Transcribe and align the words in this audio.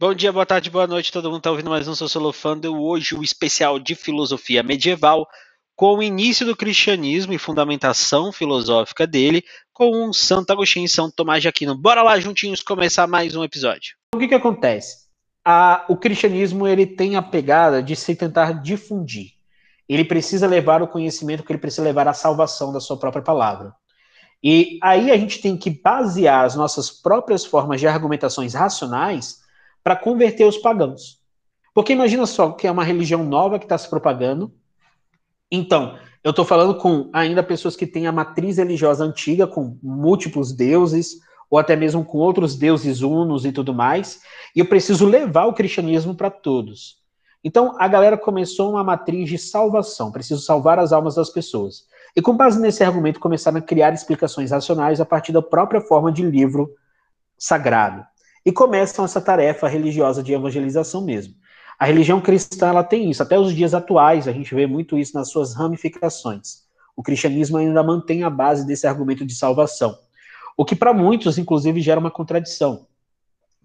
Bom 0.00 0.14
dia, 0.14 0.32
boa 0.32 0.46
tarde, 0.46 0.70
boa 0.70 0.86
noite, 0.86 1.10
todo 1.10 1.28
mundo 1.28 1.38
está 1.38 1.50
ouvindo 1.50 1.70
mais 1.70 1.88
um 1.88 1.94
Sociolofando. 1.94 2.72
Hoje 2.80 3.16
o 3.16 3.22
especial 3.24 3.80
de 3.80 3.96
filosofia 3.96 4.62
medieval, 4.62 5.26
com 5.74 5.96
o 5.96 6.02
início 6.04 6.46
do 6.46 6.54
cristianismo 6.54 7.32
e 7.32 7.38
fundamentação 7.38 8.30
filosófica 8.30 9.08
dele, 9.08 9.42
com 9.72 9.90
um 9.90 10.12
Santo 10.12 10.52
Agostinho 10.52 10.84
e 10.84 10.88
São 10.88 11.10
Tomás 11.10 11.42
de 11.42 11.48
Aquino. 11.48 11.76
Bora 11.76 12.00
lá 12.00 12.20
juntinhos 12.20 12.62
começar 12.62 13.08
mais 13.08 13.34
um 13.34 13.42
episódio. 13.42 13.96
O 14.14 14.18
que, 14.20 14.28
que 14.28 14.36
acontece? 14.36 14.98
A, 15.44 15.84
o 15.88 15.96
cristianismo 15.96 16.68
ele 16.68 16.86
tem 16.86 17.16
a 17.16 17.22
pegada 17.22 17.82
de 17.82 17.96
se 17.96 18.14
tentar 18.14 18.62
difundir. 18.62 19.32
Ele 19.88 20.04
precisa 20.04 20.46
levar 20.46 20.80
o 20.80 20.86
conhecimento 20.86 21.42
que 21.42 21.50
ele 21.50 21.58
precisa 21.58 21.82
levar 21.82 22.06
a 22.06 22.14
salvação 22.14 22.72
da 22.72 22.78
sua 22.78 22.96
própria 23.00 23.20
palavra. 23.20 23.72
E 24.40 24.78
aí 24.80 25.10
a 25.10 25.16
gente 25.16 25.40
tem 25.40 25.56
que 25.56 25.70
basear 25.70 26.44
as 26.44 26.54
nossas 26.54 26.88
próprias 26.88 27.44
formas 27.44 27.80
de 27.80 27.88
argumentações 27.88 28.54
racionais 28.54 29.47
para 29.88 29.96
converter 29.96 30.44
os 30.44 30.58
pagãos. 30.58 31.18
Porque 31.72 31.94
imagina 31.94 32.26
só 32.26 32.52
que 32.52 32.66
é 32.66 32.70
uma 32.70 32.84
religião 32.84 33.24
nova 33.24 33.58
que 33.58 33.64
está 33.64 33.78
se 33.78 33.88
propagando. 33.88 34.52
Então, 35.50 35.96
eu 36.22 36.28
estou 36.28 36.44
falando 36.44 36.74
com 36.74 37.08
ainda 37.10 37.42
pessoas 37.42 37.74
que 37.74 37.86
têm 37.86 38.06
a 38.06 38.12
matriz 38.12 38.58
religiosa 38.58 39.02
antiga, 39.02 39.46
com 39.46 39.78
múltiplos 39.82 40.52
deuses, 40.52 41.20
ou 41.48 41.58
até 41.58 41.74
mesmo 41.74 42.04
com 42.04 42.18
outros 42.18 42.54
deuses 42.54 43.00
unos 43.00 43.46
e 43.46 43.50
tudo 43.50 43.72
mais, 43.72 44.20
e 44.54 44.60
eu 44.60 44.66
preciso 44.66 45.06
levar 45.06 45.46
o 45.46 45.54
cristianismo 45.54 46.14
para 46.14 46.28
todos. 46.28 46.98
Então, 47.42 47.74
a 47.78 47.88
galera 47.88 48.18
começou 48.18 48.72
uma 48.72 48.84
matriz 48.84 49.26
de 49.26 49.38
salvação, 49.38 50.12
preciso 50.12 50.42
salvar 50.42 50.78
as 50.78 50.92
almas 50.92 51.14
das 51.14 51.30
pessoas. 51.30 51.86
E 52.14 52.20
com 52.20 52.36
base 52.36 52.60
nesse 52.60 52.84
argumento, 52.84 53.18
começaram 53.18 53.56
a 53.56 53.62
criar 53.62 53.94
explicações 53.94 54.50
racionais 54.50 55.00
a 55.00 55.06
partir 55.06 55.32
da 55.32 55.40
própria 55.40 55.80
forma 55.80 56.12
de 56.12 56.22
livro 56.22 56.74
sagrado. 57.38 58.04
E 58.48 58.52
começam 58.52 59.04
essa 59.04 59.20
tarefa 59.20 59.68
religiosa 59.68 60.22
de 60.22 60.32
evangelização 60.32 61.04
mesmo. 61.04 61.34
A 61.78 61.84
religião 61.84 62.18
cristã 62.18 62.68
ela 62.68 62.82
tem 62.82 63.10
isso, 63.10 63.22
até 63.22 63.38
os 63.38 63.54
dias 63.54 63.74
atuais 63.74 64.26
a 64.26 64.32
gente 64.32 64.54
vê 64.54 64.66
muito 64.66 64.96
isso 64.96 65.12
nas 65.14 65.28
suas 65.28 65.54
ramificações. 65.54 66.62
O 66.96 67.02
cristianismo 67.02 67.58
ainda 67.58 67.82
mantém 67.82 68.22
a 68.22 68.30
base 68.30 68.66
desse 68.66 68.86
argumento 68.86 69.26
de 69.26 69.34
salvação. 69.34 69.98
O 70.56 70.64
que 70.64 70.74
para 70.74 70.94
muitos, 70.94 71.36
inclusive, 71.36 71.82
gera 71.82 72.00
uma 72.00 72.10
contradição. 72.10 72.86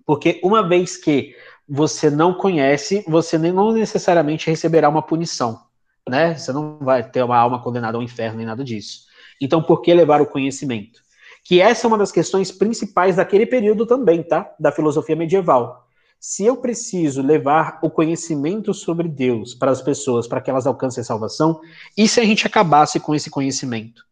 Porque 0.05 0.41
uma 0.43 0.67
vez 0.67 0.97
que 0.97 1.33
você 1.65 2.09
não 2.09 2.33
conhece, 2.33 3.05
você 3.07 3.37
não 3.37 3.71
necessariamente 3.71 4.49
receberá 4.49 4.89
uma 4.89 5.01
punição 5.01 5.61
né? 6.07 6.35
Você 6.35 6.51
não 6.51 6.77
vai 6.79 7.07
ter 7.09 7.23
uma 7.23 7.37
alma 7.37 7.61
condenada 7.61 7.97
ao 7.97 8.03
inferno 8.03 8.37
nem 8.37 8.45
nada 8.45 8.63
disso. 8.63 9.05
Então, 9.41 9.61
por 9.61 9.81
que 9.81 9.93
levar 9.93 10.21
o 10.21 10.27
conhecimento? 10.27 11.01
Que 11.43 11.59
essa 11.59 11.85
é 11.85 11.87
uma 11.87 11.97
das 11.97 12.11
questões 12.11 12.51
principais 12.51 13.17
daquele 13.17 13.45
período 13.45 13.85
também, 13.85 14.23
tá? 14.23 14.53
Da 14.59 14.71
filosofia 14.71 15.15
medieval. 15.15 15.87
Se 16.19 16.45
eu 16.45 16.55
preciso 16.55 17.21
levar 17.21 17.79
o 17.83 17.89
conhecimento 17.89 18.73
sobre 18.73 19.09
Deus 19.09 19.53
para 19.53 19.71
as 19.71 19.81
pessoas, 19.81 20.25
para 20.25 20.39
que 20.39 20.49
elas 20.49 20.65
alcancem 20.65 21.01
a 21.01 21.03
salvação, 21.03 21.59
e 21.97 22.07
se 22.07 22.21
a 22.21 22.23
gente 22.23 22.47
acabasse 22.47 22.97
com 22.97 23.13
esse 23.13 23.29
conhecimento? 23.29 24.05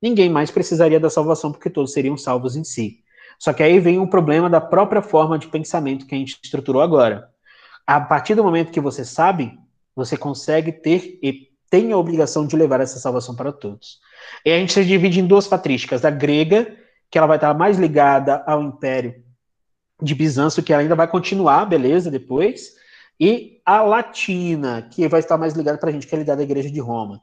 Ninguém 0.00 0.30
mais 0.30 0.50
precisaria 0.50 1.00
da 1.00 1.10
salvação, 1.10 1.50
porque 1.50 1.68
todos 1.68 1.92
seriam 1.92 2.16
salvos 2.16 2.54
em 2.54 2.62
si. 2.62 3.00
Só 3.36 3.52
que 3.52 3.62
aí 3.62 3.80
vem 3.80 3.98
o 3.98 4.02
um 4.02 4.06
problema 4.06 4.48
da 4.48 4.60
própria 4.60 5.02
forma 5.02 5.38
de 5.38 5.48
pensamento 5.48 6.06
que 6.06 6.14
a 6.14 6.18
gente 6.18 6.38
estruturou 6.42 6.80
agora. 6.80 7.28
A 7.86 8.00
partir 8.00 8.36
do 8.36 8.44
momento 8.44 8.70
que 8.70 8.80
você 8.80 9.04
sabe, 9.04 9.58
você 9.96 10.16
consegue 10.16 10.70
ter 10.70 11.18
e 11.20 11.49
tem 11.70 11.92
a 11.92 11.96
obrigação 11.96 12.46
de 12.46 12.56
levar 12.56 12.80
essa 12.80 12.98
salvação 12.98 13.34
para 13.34 13.52
todos. 13.52 14.00
E 14.44 14.50
a 14.50 14.58
gente 14.58 14.72
se 14.72 14.84
divide 14.84 15.20
em 15.20 15.26
duas 15.26 15.46
patrísticas, 15.46 16.04
a 16.04 16.10
grega, 16.10 16.76
que 17.08 17.16
ela 17.16 17.28
vai 17.28 17.36
estar 17.36 17.54
mais 17.54 17.78
ligada 17.78 18.42
ao 18.46 18.60
Império 18.60 19.14
de 20.02 20.14
Bizâncio, 20.14 20.62
que 20.62 20.74
ainda 20.74 20.96
vai 20.96 21.06
continuar, 21.06 21.64
beleza, 21.66 22.10
depois, 22.10 22.74
e 23.18 23.60
a 23.64 23.82
latina, 23.82 24.88
que 24.90 25.06
vai 25.06 25.20
estar 25.20 25.38
mais 25.38 25.54
ligada 25.54 25.78
para 25.78 25.90
a 25.90 25.92
gente, 25.92 26.06
que 26.06 26.14
é 26.14 26.18
ligada 26.18 26.42
à 26.42 26.44
Igreja 26.44 26.70
de 26.70 26.80
Roma. 26.80 27.22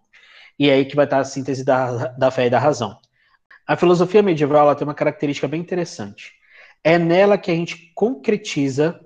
E 0.57 0.69
é 0.69 0.73
aí 0.73 0.85
que 0.85 0.95
vai 0.95 1.05
estar 1.05 1.19
a 1.19 1.23
síntese 1.23 1.63
da, 1.63 2.07
da 2.09 2.31
fé 2.31 2.47
e 2.47 2.49
da 2.49 2.59
razão. 2.59 2.97
A 3.67 3.75
filosofia 3.75 4.23
medieval 4.23 4.73
tem 4.75 4.87
uma 4.87 4.93
característica 4.93 5.47
bem 5.47 5.59
interessante. 5.59 6.33
É 6.83 6.97
nela 6.97 7.37
que 7.37 7.51
a 7.51 7.55
gente 7.55 7.91
concretiza 7.93 8.99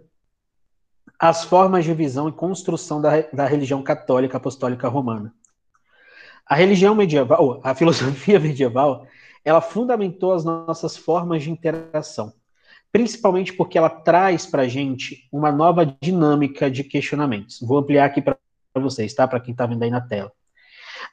as 1.21 1.43
formas 1.43 1.85
de 1.85 1.93
visão 1.93 2.27
e 2.27 2.31
construção 2.31 2.99
da, 2.99 3.21
da 3.31 3.45
religião 3.45 3.83
católica 3.83 4.37
apostólica 4.37 4.87
romana. 4.87 5.31
A 6.43 6.55
religião 6.55 6.95
medieval, 6.95 7.61
a 7.63 7.75
filosofia 7.75 8.39
medieval, 8.41 9.05
ela 9.45 9.61
fundamentou 9.61 10.33
as 10.33 10.43
nossas 10.43 10.97
formas 10.97 11.43
de 11.43 11.51
interação, 11.51 12.33
principalmente 12.91 13.53
porque 13.53 13.77
ela 13.77 13.87
traz 13.89 14.47
para 14.47 14.63
a 14.63 14.67
gente 14.67 15.27
uma 15.31 15.51
nova 15.51 15.85
dinâmica 16.01 16.71
de 16.71 16.83
questionamentos. 16.83 17.59
Vou 17.61 17.77
ampliar 17.77 18.05
aqui 18.05 18.19
para 18.19 18.35
vocês, 18.73 19.13
tá? 19.13 19.27
Para 19.27 19.39
quem 19.39 19.51
está 19.51 19.67
vendo 19.67 19.83
aí 19.83 19.91
na 19.91 20.01
tela. 20.01 20.31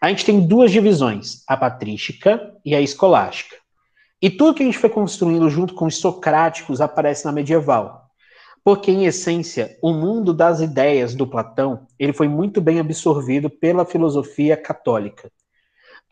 A 0.01 0.09
gente 0.09 0.25
tem 0.25 0.41
duas 0.41 0.71
divisões, 0.71 1.43
a 1.47 1.55
patrística 1.55 2.55
e 2.65 2.75
a 2.75 2.81
escolástica. 2.81 3.57
E 4.23 4.31
tudo 4.31 4.55
que 4.55 4.63
a 4.63 4.67
gente 4.67 4.79
foi 4.79 4.89
construindo 4.89 5.51
junto 5.51 5.75
com 5.75 5.85
os 5.85 5.99
socráticos 5.99 6.81
aparece 6.81 7.27
na 7.27 7.33
medieval. 7.33 8.08
Porque, 8.69 8.91
em 8.91 9.07
essência, 9.07 9.79
o 9.81 9.95
mundo 9.95 10.35
das 10.35 10.61
ideias 10.61 11.15
do 11.15 11.27
Platão 11.27 11.87
ele 11.99 12.13
foi 12.13 12.29
muito 12.29 12.61
bem 12.61 12.79
absorvido 12.79 13.49
pela 13.49 13.87
filosofia 13.87 14.59
católica. 14.59 15.33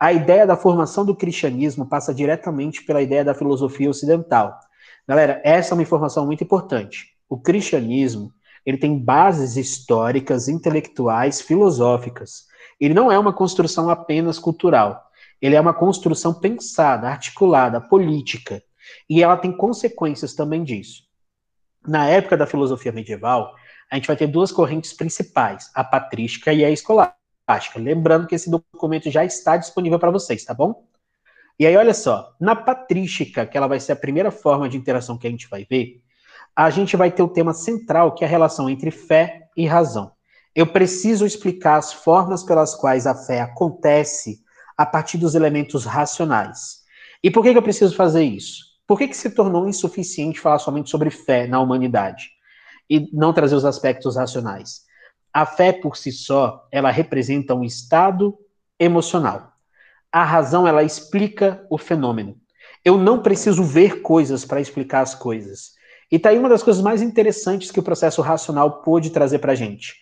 A 0.00 0.10
ideia 0.10 0.46
da 0.46 0.56
formação 0.56 1.04
do 1.04 1.14
cristianismo 1.14 1.86
passa 1.86 2.14
diretamente 2.14 2.82
pela 2.82 3.02
ideia 3.02 3.22
da 3.22 3.34
filosofia 3.34 3.90
ocidental. 3.90 4.58
Galera, 5.06 5.38
essa 5.44 5.74
é 5.74 5.76
uma 5.76 5.82
informação 5.82 6.24
muito 6.24 6.42
importante. 6.42 7.08
O 7.28 7.38
cristianismo 7.38 8.32
ele 8.64 8.78
tem 8.78 8.98
bases 8.98 9.58
históricas, 9.58 10.48
intelectuais, 10.48 11.42
filosóficas. 11.42 12.46
Ele 12.80 12.94
não 12.94 13.12
é 13.12 13.18
uma 13.18 13.34
construção 13.34 13.90
apenas 13.90 14.38
cultural. 14.38 14.98
Ele 15.42 15.56
é 15.56 15.60
uma 15.60 15.74
construção 15.74 16.32
pensada, 16.32 17.06
articulada, 17.06 17.82
política. 17.82 18.62
E 19.10 19.22
ela 19.22 19.36
tem 19.36 19.54
consequências 19.54 20.32
também 20.32 20.64
disso 20.64 21.05
na 21.86 22.06
época 22.08 22.36
da 22.36 22.46
filosofia 22.46 22.92
medieval, 22.92 23.54
a 23.90 23.96
gente 23.96 24.06
vai 24.06 24.16
ter 24.16 24.26
duas 24.26 24.50
correntes 24.50 24.92
principais, 24.92 25.70
a 25.74 25.84
patrística 25.84 26.52
e 26.52 26.64
a 26.64 26.70
escolástica. 26.70 27.16
Lembrando 27.76 28.26
que 28.26 28.34
esse 28.34 28.50
documento 28.50 29.10
já 29.10 29.24
está 29.24 29.56
disponível 29.56 29.98
para 29.98 30.10
vocês, 30.10 30.44
tá 30.44 30.52
bom? 30.52 30.84
E 31.58 31.66
aí, 31.66 31.76
olha 31.76 31.94
só, 31.94 32.34
na 32.40 32.54
patrística, 32.54 33.46
que 33.46 33.56
ela 33.56 33.66
vai 33.66 33.80
ser 33.80 33.92
a 33.92 33.96
primeira 33.96 34.30
forma 34.30 34.68
de 34.68 34.76
interação 34.76 35.16
que 35.16 35.26
a 35.26 35.30
gente 35.30 35.48
vai 35.48 35.64
ver, 35.64 36.02
a 36.54 36.68
gente 36.70 36.96
vai 36.96 37.10
ter 37.10 37.22
o 37.22 37.28
tema 37.28 37.54
central, 37.54 38.14
que 38.14 38.24
é 38.24 38.26
a 38.26 38.30
relação 38.30 38.68
entre 38.68 38.90
fé 38.90 39.48
e 39.56 39.66
razão. 39.66 40.12
Eu 40.54 40.66
preciso 40.66 41.24
explicar 41.24 41.76
as 41.76 41.92
formas 41.92 42.42
pelas 42.42 42.74
quais 42.74 43.06
a 43.06 43.14
fé 43.14 43.40
acontece 43.40 44.40
a 44.76 44.84
partir 44.84 45.18
dos 45.18 45.34
elementos 45.34 45.84
racionais. 45.84 46.82
E 47.22 47.30
por 47.30 47.42
que, 47.42 47.52
que 47.52 47.58
eu 47.58 47.62
preciso 47.62 47.94
fazer 47.94 48.24
isso? 48.24 48.65
Por 48.86 48.98
que, 48.98 49.08
que 49.08 49.16
se 49.16 49.30
tornou 49.30 49.68
insuficiente 49.68 50.40
falar 50.40 50.58
somente 50.58 50.90
sobre 50.90 51.10
fé 51.10 51.46
na 51.46 51.60
humanidade 51.60 52.30
e 52.88 53.08
não 53.12 53.32
trazer 53.32 53.56
os 53.56 53.64
aspectos 53.64 54.16
racionais? 54.16 54.82
A 55.32 55.44
fé 55.44 55.72
por 55.72 55.96
si 55.96 56.12
só, 56.12 56.66
ela 56.70 56.90
representa 56.90 57.54
um 57.54 57.64
estado 57.64 58.38
emocional. 58.78 59.52
A 60.12 60.24
razão, 60.24 60.66
ela 60.66 60.82
explica 60.82 61.66
o 61.68 61.76
fenômeno. 61.76 62.36
Eu 62.84 62.96
não 62.96 63.20
preciso 63.20 63.64
ver 63.64 64.00
coisas 64.02 64.44
para 64.44 64.60
explicar 64.60 65.00
as 65.00 65.14
coisas. 65.14 65.72
E 66.10 66.18
tá 66.18 66.28
aí 66.30 66.38
uma 66.38 66.48
das 66.48 66.62
coisas 66.62 66.82
mais 66.82 67.02
interessantes 67.02 67.70
que 67.70 67.80
o 67.80 67.82
processo 67.82 68.22
racional 68.22 68.82
pôde 68.82 69.10
trazer 69.10 69.40
para 69.40 69.52
a 69.52 69.56
gente. 69.56 69.94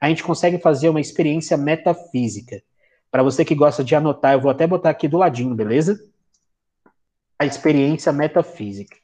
A 0.00 0.08
gente 0.08 0.24
consegue 0.24 0.58
fazer 0.58 0.88
uma 0.88 1.00
experiência 1.00 1.56
metafísica. 1.56 2.62
Para 3.10 3.22
você 3.22 3.44
que 3.44 3.54
gosta 3.54 3.84
de 3.84 3.94
anotar, 3.94 4.32
eu 4.32 4.40
vou 4.40 4.50
até 4.50 4.66
botar 4.66 4.90
aqui 4.90 5.06
do 5.06 5.18
ladinho, 5.18 5.54
beleza? 5.54 5.98
A 7.40 7.46
experiência 7.46 8.12
metafísica. 8.12 8.94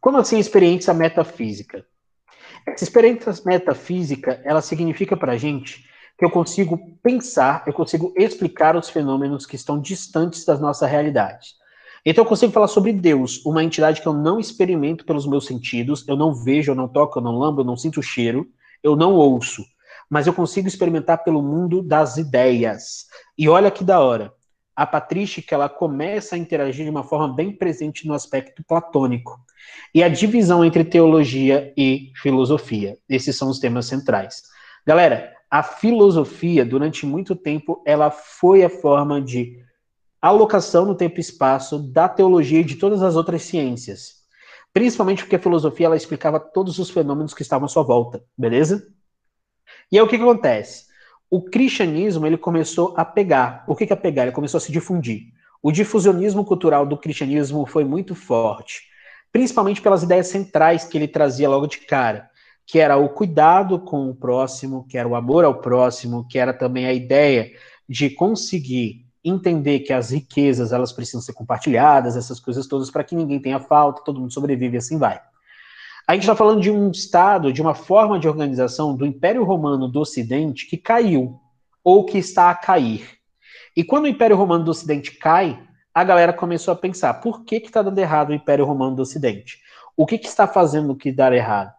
Como 0.00 0.18
assim 0.18 0.36
experiência 0.40 0.92
metafísica? 0.92 1.86
Essa 2.66 2.82
experiência 2.82 3.32
metafísica, 3.46 4.42
ela 4.44 4.60
significa 4.60 5.16
para 5.16 5.34
a 5.34 5.36
gente 5.36 5.88
que 6.18 6.24
eu 6.24 6.30
consigo 6.30 6.76
pensar, 7.00 7.62
eu 7.64 7.72
consigo 7.72 8.12
explicar 8.16 8.74
os 8.74 8.90
fenômenos 8.90 9.46
que 9.46 9.54
estão 9.54 9.80
distantes 9.80 10.44
das 10.44 10.60
nossas 10.60 10.90
realidades. 10.90 11.54
Então 12.04 12.24
eu 12.24 12.28
consigo 12.28 12.52
falar 12.52 12.66
sobre 12.66 12.92
Deus, 12.92 13.40
uma 13.46 13.62
entidade 13.62 14.02
que 14.02 14.08
eu 14.08 14.12
não 14.12 14.40
experimento 14.40 15.04
pelos 15.04 15.24
meus 15.24 15.46
sentidos, 15.46 16.04
eu 16.08 16.16
não 16.16 16.34
vejo, 16.34 16.72
eu 16.72 16.76
não 16.76 16.88
toco, 16.88 17.20
eu 17.20 17.22
não 17.22 17.38
lambo, 17.38 17.60
eu 17.60 17.64
não 17.64 17.76
sinto 17.76 18.00
o 18.00 18.02
cheiro, 18.02 18.44
eu 18.82 18.96
não 18.96 19.14
ouço, 19.14 19.64
mas 20.10 20.26
eu 20.26 20.34
consigo 20.34 20.66
experimentar 20.66 21.22
pelo 21.22 21.40
mundo 21.40 21.80
das 21.80 22.16
ideias. 22.16 23.06
E 23.38 23.48
olha 23.48 23.70
que 23.70 23.84
da 23.84 24.00
hora 24.00 24.32
a 24.74 24.86
patrística 24.86 25.54
ela 25.54 25.68
começa 25.68 26.34
a 26.34 26.38
interagir 26.38 26.84
de 26.84 26.90
uma 26.90 27.04
forma 27.04 27.34
bem 27.34 27.52
presente 27.52 28.06
no 28.06 28.14
aspecto 28.14 28.64
platônico. 28.64 29.38
E 29.94 30.02
a 30.02 30.08
divisão 30.08 30.64
entre 30.64 30.84
teologia 30.84 31.72
e 31.76 32.10
filosofia. 32.16 32.98
Esses 33.08 33.36
são 33.36 33.48
os 33.48 33.58
temas 33.58 33.86
centrais. 33.86 34.42
Galera, 34.86 35.32
a 35.50 35.62
filosofia, 35.62 36.64
durante 36.64 37.04
muito 37.04 37.36
tempo, 37.36 37.82
ela 37.86 38.10
foi 38.10 38.64
a 38.64 38.70
forma 38.70 39.20
de 39.20 39.62
alocação 40.20 40.86
no 40.86 40.94
tempo 40.94 41.18
e 41.18 41.20
espaço 41.20 41.78
da 41.78 42.08
teologia 42.08 42.60
e 42.60 42.64
de 42.64 42.76
todas 42.76 43.02
as 43.02 43.16
outras 43.16 43.42
ciências. 43.42 44.22
Principalmente 44.72 45.22
porque 45.22 45.36
a 45.36 45.40
filosofia 45.40 45.86
ela 45.86 45.96
explicava 45.96 46.40
todos 46.40 46.78
os 46.78 46.88
fenômenos 46.88 47.34
que 47.34 47.42
estavam 47.42 47.66
à 47.66 47.68
sua 47.68 47.82
volta, 47.82 48.24
beleza? 48.38 48.88
E 49.90 49.98
aí 49.98 50.02
o 50.02 50.08
que, 50.08 50.16
que 50.16 50.22
acontece? 50.22 50.86
O 51.32 51.40
cristianismo 51.40 52.26
ele 52.26 52.36
começou 52.36 52.92
a 52.94 53.06
pegar. 53.06 53.64
O 53.66 53.74
que, 53.74 53.86
que 53.86 53.92
é 53.94 53.96
pegar? 53.96 54.24
Ele 54.24 54.32
começou 54.32 54.58
a 54.58 54.60
se 54.60 54.70
difundir. 54.70 55.32
O 55.62 55.72
difusionismo 55.72 56.44
cultural 56.44 56.84
do 56.84 56.94
cristianismo 56.94 57.64
foi 57.64 57.84
muito 57.84 58.14
forte, 58.14 58.82
principalmente 59.32 59.80
pelas 59.80 60.02
ideias 60.02 60.26
centrais 60.26 60.84
que 60.84 60.98
ele 60.98 61.08
trazia 61.08 61.48
logo 61.48 61.66
de 61.66 61.78
cara, 61.78 62.28
que 62.66 62.78
era 62.78 62.98
o 62.98 63.08
cuidado 63.08 63.78
com 63.78 64.10
o 64.10 64.14
próximo, 64.14 64.86
que 64.86 64.98
era 64.98 65.08
o 65.08 65.14
amor 65.14 65.46
ao 65.46 65.54
próximo, 65.54 66.28
que 66.28 66.38
era 66.38 66.52
também 66.52 66.84
a 66.84 66.92
ideia 66.92 67.50
de 67.88 68.10
conseguir 68.10 69.06
entender 69.24 69.80
que 69.80 69.94
as 69.94 70.10
riquezas 70.10 70.70
elas 70.70 70.92
precisam 70.92 71.22
ser 71.22 71.32
compartilhadas, 71.32 72.14
essas 72.14 72.38
coisas 72.40 72.66
todas, 72.66 72.90
para 72.90 73.04
que 73.04 73.16
ninguém 73.16 73.40
tenha 73.40 73.58
falta, 73.58 74.04
todo 74.04 74.20
mundo 74.20 74.34
sobrevive 74.34 74.74
e 74.74 74.78
assim 74.78 74.98
vai. 74.98 75.18
A 76.06 76.14
gente 76.14 76.22
está 76.22 76.34
falando 76.34 76.60
de 76.60 76.70
um 76.70 76.90
Estado, 76.90 77.52
de 77.52 77.62
uma 77.62 77.74
forma 77.74 78.18
de 78.18 78.28
organização 78.28 78.96
do 78.96 79.06
Império 79.06 79.44
Romano 79.44 79.86
do 79.86 80.00
Ocidente 80.00 80.66
que 80.66 80.76
caiu, 80.76 81.40
ou 81.84 82.04
que 82.04 82.18
está 82.18 82.50
a 82.50 82.54
cair. 82.54 83.18
E 83.76 83.84
quando 83.84 84.04
o 84.04 84.08
Império 84.08 84.36
Romano 84.36 84.64
do 84.64 84.70
Ocidente 84.70 85.12
cai, 85.12 85.60
a 85.94 86.04
galera 86.04 86.32
começou 86.32 86.72
a 86.72 86.76
pensar: 86.76 87.14
por 87.14 87.44
que 87.44 87.56
está 87.56 87.82
dando 87.82 87.98
errado 87.98 88.30
o 88.30 88.34
Império 88.34 88.64
Romano 88.64 88.96
do 88.96 89.02
Ocidente? 89.02 89.58
O 89.96 90.06
que, 90.06 90.18
que 90.18 90.26
está 90.26 90.46
fazendo 90.46 90.96
que 90.96 91.12
dar 91.12 91.32
errado? 91.32 91.72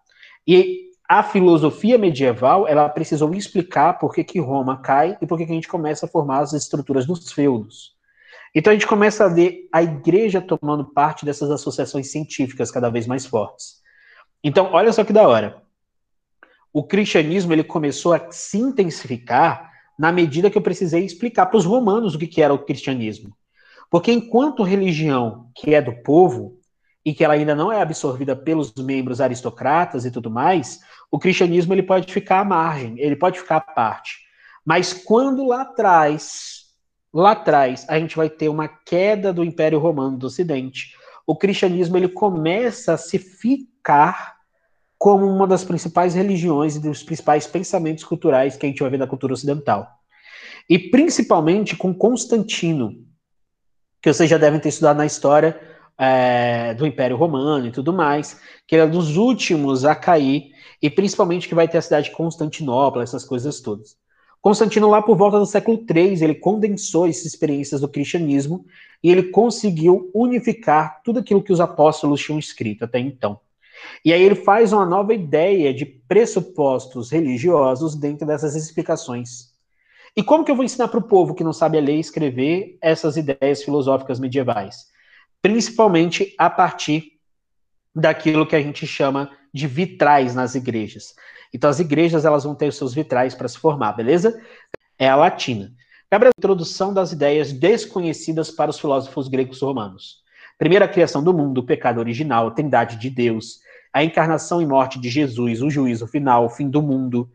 E 0.47 0.91
a 1.07 1.21
filosofia 1.21 1.97
medieval 1.97 2.67
ela 2.67 2.87
precisou 2.89 3.33
explicar 3.33 3.99
por 3.99 4.13
que, 4.13 4.23
que 4.23 4.39
Roma 4.39 4.81
cai 4.81 5.17
e 5.21 5.27
por 5.27 5.37
que, 5.37 5.45
que 5.45 5.51
a 5.51 5.55
gente 5.55 5.67
começa 5.67 6.05
a 6.05 6.09
formar 6.09 6.39
as 6.39 6.53
estruturas 6.53 7.05
dos 7.05 7.31
feudos. 7.31 7.93
Então 8.55 8.71
a 8.71 8.73
gente 8.73 8.87
começa 8.87 9.25
a 9.25 9.27
ver 9.27 9.67
a 9.71 9.81
igreja 9.81 10.39
tomando 10.39 10.85
parte 10.85 11.25
dessas 11.25 11.49
associações 11.49 12.11
científicas 12.11 12.71
cada 12.71 12.89
vez 12.89 13.07
mais 13.07 13.25
fortes. 13.25 13.82
Então, 14.43 14.69
olha 14.73 14.91
só 14.91 15.03
que 15.03 15.13
da 15.13 15.27
hora. 15.27 15.61
O 16.71 16.83
cristianismo 16.83 17.53
ele 17.53 17.63
começou 17.63 18.13
a 18.13 18.31
se 18.31 18.57
intensificar 18.57 19.71
na 19.97 20.11
medida 20.11 20.49
que 20.49 20.57
eu 20.57 20.61
precisei 20.61 21.05
explicar 21.05 21.45
para 21.45 21.57
os 21.57 21.65
romanos 21.65 22.15
o 22.15 22.19
que, 22.19 22.27
que 22.27 22.41
era 22.41 22.53
o 22.53 22.59
cristianismo. 22.65 23.35
Porque 23.89 24.11
enquanto 24.11 24.63
religião 24.63 25.49
que 25.55 25.73
é 25.73 25.81
do 25.81 25.93
povo 26.01 26.57
e 27.05 27.13
que 27.13 27.23
ela 27.23 27.35
ainda 27.35 27.53
não 27.53 27.71
é 27.71 27.81
absorvida 27.81 28.35
pelos 28.35 28.73
membros 28.73 29.21
aristocratas 29.21 30.03
e 30.03 30.11
tudo 30.11 30.31
mais, 30.31 30.79
o 31.11 31.19
cristianismo 31.19 31.73
ele 31.73 31.83
pode 31.83 32.11
ficar 32.11 32.39
à 32.39 32.45
margem, 32.45 32.95
ele 32.97 33.15
pode 33.15 33.39
ficar 33.39 33.57
à 33.57 33.61
parte. 33.61 34.17
Mas 34.65 34.93
quando 34.93 35.45
lá 35.45 35.61
atrás, 35.61 36.63
lá 37.13 37.31
atrás, 37.31 37.85
a 37.87 37.99
gente 37.99 38.15
vai 38.15 38.29
ter 38.29 38.49
uma 38.49 38.67
queda 38.67 39.31
do 39.31 39.43
Império 39.43 39.77
Romano 39.77 40.17
do 40.17 40.27
Ocidente, 40.27 40.95
o 41.27 41.35
cristianismo 41.35 41.97
ele 41.97 42.09
começa 42.09 42.93
a 42.93 42.97
se 42.97 43.19
como 44.97 45.25
uma 45.27 45.45
das 45.45 45.63
principais 45.63 46.15
religiões 46.15 46.75
e 46.75 46.79
dos 46.79 47.03
principais 47.03 47.45
pensamentos 47.45 48.03
culturais 48.03 48.55
que 48.55 48.65
a 48.65 48.69
gente 48.69 48.81
vai 48.81 48.89
ver 48.89 48.97
na 48.97 49.07
cultura 49.07 49.33
ocidental. 49.33 49.87
E 50.69 50.79
principalmente 50.79 51.75
com 51.75 51.93
Constantino, 51.93 52.95
que 54.01 54.13
vocês 54.13 54.29
já 54.29 54.37
devem 54.37 54.59
ter 54.59 54.69
estudado 54.69 54.97
na 54.97 55.05
história 55.05 55.59
é, 55.97 56.73
do 56.73 56.85
Império 56.85 57.17
Romano 57.17 57.67
e 57.67 57.71
tudo 57.71 57.91
mais, 57.91 58.39
que 58.65 58.75
ele 58.75 58.83
é 58.83 58.87
dos 58.87 59.17
últimos 59.17 59.85
a 59.85 59.93
cair, 59.93 60.51
e 60.81 60.89
principalmente 60.89 61.47
que 61.47 61.55
vai 61.55 61.67
ter 61.67 61.77
a 61.77 61.81
cidade 61.81 62.09
de 62.09 62.15
Constantinopla, 62.15 63.03
essas 63.03 63.23
coisas 63.23 63.61
todas. 63.61 63.97
Constantino, 64.41 64.89
lá 64.89 65.01
por 65.01 65.15
volta 65.15 65.39
do 65.39 65.45
século 65.45 65.85
III, 65.89 66.21
ele 66.21 66.35
condensou 66.35 67.07
essas 67.07 67.25
experiências 67.25 67.79
do 67.79 67.87
cristianismo 67.87 68.65
e 69.01 69.09
ele 69.09 69.23
conseguiu 69.23 70.11
unificar 70.13 71.01
tudo 71.01 71.19
aquilo 71.19 71.41
que 71.41 71.53
os 71.53 71.61
apóstolos 71.61 72.21
tinham 72.21 72.37
escrito 72.37 72.83
até 72.83 72.99
então. 72.99 73.39
E 74.03 74.11
aí 74.11 74.21
ele 74.21 74.35
faz 74.35 74.73
uma 74.73 74.85
nova 74.85 75.13
ideia 75.13 75.73
de 75.73 75.85
pressupostos 75.85 77.09
religiosos 77.11 77.95
dentro 77.95 78.25
dessas 78.25 78.55
explicações. 78.55 79.53
E 80.15 80.21
como 80.21 80.43
que 80.43 80.51
eu 80.51 80.55
vou 80.55 80.65
ensinar 80.65 80.87
para 80.89 80.99
o 80.99 81.07
povo 81.07 81.33
que 81.33 81.43
não 81.43 81.53
sabe 81.53 81.79
ler 81.81 81.95
e 81.95 81.99
escrever 81.99 82.77
essas 82.81 83.17
ideias 83.17 83.63
filosóficas 83.63 84.19
medievais? 84.19 84.87
Principalmente 85.41 86.35
a 86.37 86.49
partir 86.49 87.13
daquilo 87.95 88.45
que 88.45 88.55
a 88.55 88.61
gente 88.61 88.85
chama 88.85 89.31
de 89.53 89.67
vitrais 89.67 90.35
nas 90.35 90.55
igrejas. 90.55 91.15
Então 91.53 91.69
as 91.69 91.79
igrejas 91.79 92.25
elas 92.25 92.43
vão 92.43 92.55
ter 92.55 92.67
os 92.67 92.77
seus 92.77 92.93
vitrais 92.93 93.35
para 93.35 93.47
se 93.47 93.57
formar, 93.57 93.93
beleza? 93.93 94.41
É 94.97 95.07
a 95.07 95.15
latina. 95.15 95.71
Cabe 96.09 96.27
a 96.27 96.31
introdução 96.37 96.93
das 96.93 97.11
ideias 97.11 97.51
desconhecidas 97.51 98.51
para 98.51 98.69
os 98.69 98.79
filósofos 98.79 99.27
gregos 99.27 99.61
romanos. 99.61 100.23
Primeira 100.57 100.87
criação 100.87 101.23
do 101.23 101.33
mundo, 101.33 101.59
o 101.59 101.65
pecado 101.65 101.99
original, 101.99 102.47
a 102.47 102.51
trindade 102.51 102.97
de 102.97 103.09
Deus, 103.09 103.59
a 103.93 104.03
encarnação 104.03 104.61
e 104.61 104.65
morte 104.65 104.99
de 104.99 105.07
Jesus, 105.09 105.61
o 105.61 105.69
juízo 105.69 106.07
final, 106.07 106.45
o 106.45 106.49
fim 106.49 106.67
do 106.67 106.81
mundo, 106.81 107.29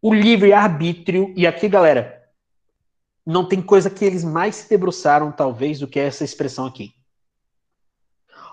o 0.00 0.14
livre-arbítrio. 0.14 1.32
E 1.36 1.46
aqui, 1.46 1.68
galera, 1.68 2.22
não 3.26 3.46
tem 3.46 3.60
coisa 3.60 3.90
que 3.90 4.04
eles 4.04 4.24
mais 4.24 4.56
se 4.56 4.70
debruçaram, 4.70 5.30
talvez, 5.30 5.78
do 5.78 5.86
que 5.86 6.00
essa 6.00 6.24
expressão 6.24 6.64
aqui. 6.66 6.94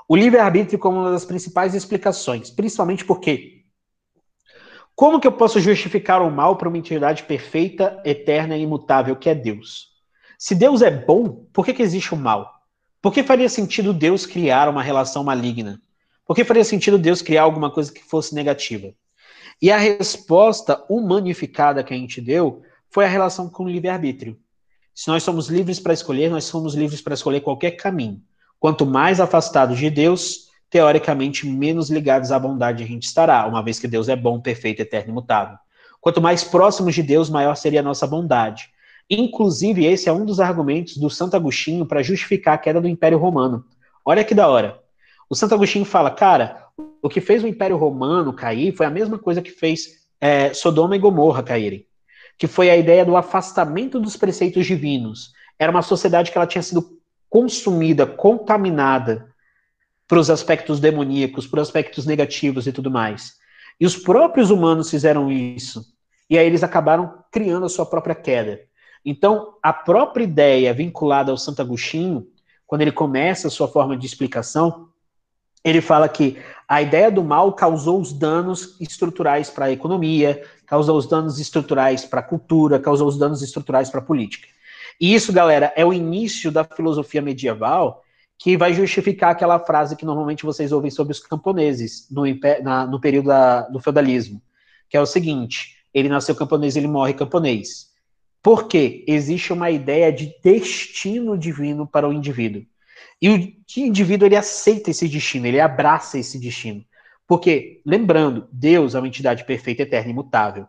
O 0.08 0.16
livre-arbítrio 0.16 0.78
como 0.78 1.00
uma 1.00 1.12
das 1.12 1.24
principais 1.24 1.74
explicações, 1.74 2.50
principalmente 2.50 3.06
porque 3.06 3.62
como 4.94 5.20
que 5.20 5.28
eu 5.28 5.32
posso 5.32 5.60
justificar 5.60 6.22
o 6.22 6.30
mal 6.30 6.58
para 6.58 6.68
uma 6.68 6.78
entidade 6.78 7.24
perfeita, 7.24 8.02
eterna 8.06 8.58
e 8.58 8.62
imutável 8.62 9.16
que 9.16 9.30
é 9.30 9.36
Deus? 9.36 9.90
Se 10.38 10.54
Deus 10.54 10.82
é 10.82 10.92
bom, 10.92 11.46
por 11.54 11.66
que, 11.66 11.74
que 11.74 11.82
existe 11.82 12.14
o 12.14 12.18
mal? 12.18 12.52
Por 13.02 13.14
que 13.14 13.24
faria 13.24 13.50
sentido 13.50 13.94
Deus 13.94 14.26
criar 14.26 14.68
uma 14.68 14.84
relação 14.84 15.24
maligna? 15.24 15.82
Por 16.32 16.36
que 16.36 16.46
faria 16.46 16.64
sentido 16.64 16.98
Deus 16.98 17.22
criar 17.22 17.44
alguma 17.44 17.70
coisa 17.70 17.92
que 17.92 18.02
fosse 18.02 18.34
negativa? 18.34 18.94
E 19.62 19.70
a 19.70 19.78
resposta 19.78 20.82
humanificada 20.90 21.84
que 21.84 21.94
a 21.94 21.98
gente 21.98 22.22
deu 22.22 22.62
foi 22.90 23.04
a 23.04 23.10
relação 23.10 23.50
com 23.50 23.66
o 23.66 23.70
livre-arbítrio. 23.70 24.40
Se 24.96 25.10
nós 25.10 25.24
somos 25.24 25.50
livres 25.50 25.78
para 25.78 25.92
escolher, 25.92 26.32
nós 26.32 26.46
somos 26.46 26.74
livres 26.74 27.02
para 27.02 27.16
escolher 27.16 27.42
qualquer 27.42 27.72
caminho. 27.72 28.22
Quanto 28.62 28.86
mais 28.86 29.20
afastados 29.20 29.78
de 29.78 29.90
Deus, 29.90 30.48
teoricamente, 30.70 31.46
menos 31.46 31.90
ligados 31.90 32.32
à 32.32 32.40
bondade 32.40 32.82
a 32.82 32.88
gente 32.88 33.04
estará, 33.04 33.46
uma 33.46 33.62
vez 33.62 33.78
que 33.78 33.88
Deus 33.90 34.08
é 34.08 34.16
bom, 34.16 34.40
perfeito, 34.40 34.82
eterno 34.82 35.10
e 35.10 35.12
imutável. 35.12 35.58
Quanto 36.00 36.22
mais 36.22 36.46
próximos 36.46 36.96
de 36.96 37.04
Deus, 37.04 37.30
maior 37.30 37.56
seria 37.56 37.82
a 37.82 37.84
nossa 37.84 38.08
bondade. 38.08 38.70
Inclusive, 39.10 39.86
esse 39.86 40.08
é 40.08 40.14
um 40.14 40.24
dos 40.24 40.40
argumentos 40.40 40.96
do 40.96 41.10
Santo 41.10 41.36
Agostinho 41.36 41.86
para 41.86 42.02
justificar 42.02 42.54
a 42.54 42.58
queda 42.58 42.80
do 42.80 42.88
Império 42.88 43.18
Romano. 43.18 43.66
Olha 44.06 44.24
que 44.24 44.34
da 44.34 44.48
hora. 44.48 44.81
O 45.32 45.36
Santo 45.36 45.56
Agostinho 45.56 45.86
fala, 45.86 46.12
cara, 46.12 46.68
o 47.02 47.08
que 47.08 47.22
fez 47.22 47.42
o 47.42 47.48
Império 47.48 47.78
Romano 47.78 48.34
cair 48.34 48.76
foi 48.76 48.86
a 48.86 48.90
mesma 48.90 49.18
coisa 49.18 49.42
que 49.42 49.50
fez 49.50 50.06
é, 50.20 50.54
Sodoma 50.54 50.94
e 50.94 51.00
Gomorra 51.00 51.42
caírem, 51.42 51.88
que 52.38 52.48
foi 52.48 52.70
a 52.70 52.76
ideia 52.76 53.06
do 53.06 53.16
afastamento 53.16 53.98
dos 53.98 54.18
preceitos 54.18 54.66
divinos. 54.66 55.32
Era 55.58 55.72
uma 55.72 55.84
sociedade 55.84 56.32
que 56.32 56.38
ela 56.38 56.46
tinha 56.46 56.62
sido 56.62 57.00
consumida, 57.30 58.06
contaminada 58.06 59.34
para 60.06 60.20
os 60.20 60.30
aspectos 60.30 60.82
demoníacos, 60.82 61.48
para 61.48 61.62
os 61.62 61.70
aspectos 61.70 62.06
negativos 62.06 62.68
e 62.68 62.74
tudo 62.74 62.92
mais. 62.92 63.36
E 63.80 63.86
os 63.86 63.96
próprios 63.96 64.52
humanos 64.52 64.90
fizeram 64.90 65.32
isso. 65.32 65.94
E 66.30 66.38
aí 66.38 66.46
eles 66.46 66.62
acabaram 66.62 67.24
criando 67.32 67.66
a 67.66 67.70
sua 67.70 67.86
própria 67.86 68.16
queda. 68.16 68.60
Então, 69.06 69.54
a 69.64 69.72
própria 69.72 70.26
ideia 70.26 70.74
vinculada 70.74 71.32
ao 71.32 71.38
Santo 71.38 71.62
Agostinho, 71.62 72.28
quando 72.68 72.82
ele 72.82 72.92
começa 72.92 73.48
a 73.48 73.52
sua 73.52 73.70
forma 73.70 73.96
de 73.96 74.06
explicação, 74.06 74.91
ele 75.64 75.82
fala 75.82 76.10
que 76.10 76.38
a 76.68 76.82
ideia 76.82 77.12
do 77.12 77.24
mal 77.24 77.52
causou 77.54 78.00
os 78.00 78.14
danos 78.14 78.78
estruturais 78.80 79.50
para 79.50 79.66
a 79.66 79.72
economia, 79.72 80.42
causou 80.66 80.98
os 80.98 81.06
danos 81.06 81.40
estruturais 81.40 82.06
para 82.06 82.22
a 82.22 82.24
cultura, 82.24 82.80
causou 82.80 83.08
os 83.08 83.18
danos 83.18 83.42
estruturais 83.42 83.90
para 83.90 84.00
a 84.00 84.04
política. 84.04 84.48
E 85.00 85.14
isso, 85.14 85.34
galera, 85.34 85.74
é 85.76 85.86
o 85.86 85.92
início 85.92 86.52
da 86.52 86.64
filosofia 86.64 87.22
medieval 87.22 88.04
que 88.38 88.58
vai 88.58 88.74
justificar 88.74 89.32
aquela 89.32 89.60
frase 89.60 89.96
que 89.96 90.06
normalmente 90.06 90.46
vocês 90.46 90.72
ouvem 90.72 90.90
sobre 90.90 91.12
os 91.12 91.20
camponeses 91.20 92.08
no, 92.10 92.24
na, 92.64 92.88
no 92.88 93.00
período 93.00 93.28
da, 93.28 93.62
do 93.62 93.80
feudalismo, 93.80 94.42
que 94.90 94.98
é 94.98 95.02
o 95.02 95.06
seguinte: 95.06 95.78
ele 95.94 96.10
nasceu 96.10 96.36
camponês, 96.36 96.76
ele 96.76 96.88
morre 96.88 97.14
camponês. 97.14 97.92
Porque 98.42 99.04
existe 99.08 99.54
uma 99.54 99.70
ideia 99.70 100.12
de 100.12 100.34
destino 100.44 101.38
divino 101.38 101.86
para 101.86 102.08
o 102.08 102.14
indivíduo. 102.14 102.66
E 103.22 103.30
o 103.30 103.54
indivíduo 103.78 104.28
ele 104.28 104.36
aceita 104.36 104.90
esse 104.90 105.08
destino, 105.08 105.46
ele 105.46 105.60
abraça 105.60 106.18
esse 106.18 106.40
destino. 106.40 106.84
Porque, 107.28 107.82
lembrando, 107.86 108.48
Deus 108.52 108.96
é 108.96 109.00
uma 109.00 109.08
entidade 109.08 109.46
perfeita, 109.46 109.84
eterna 109.84 110.10
e 110.10 110.12
imutável. 110.12 110.68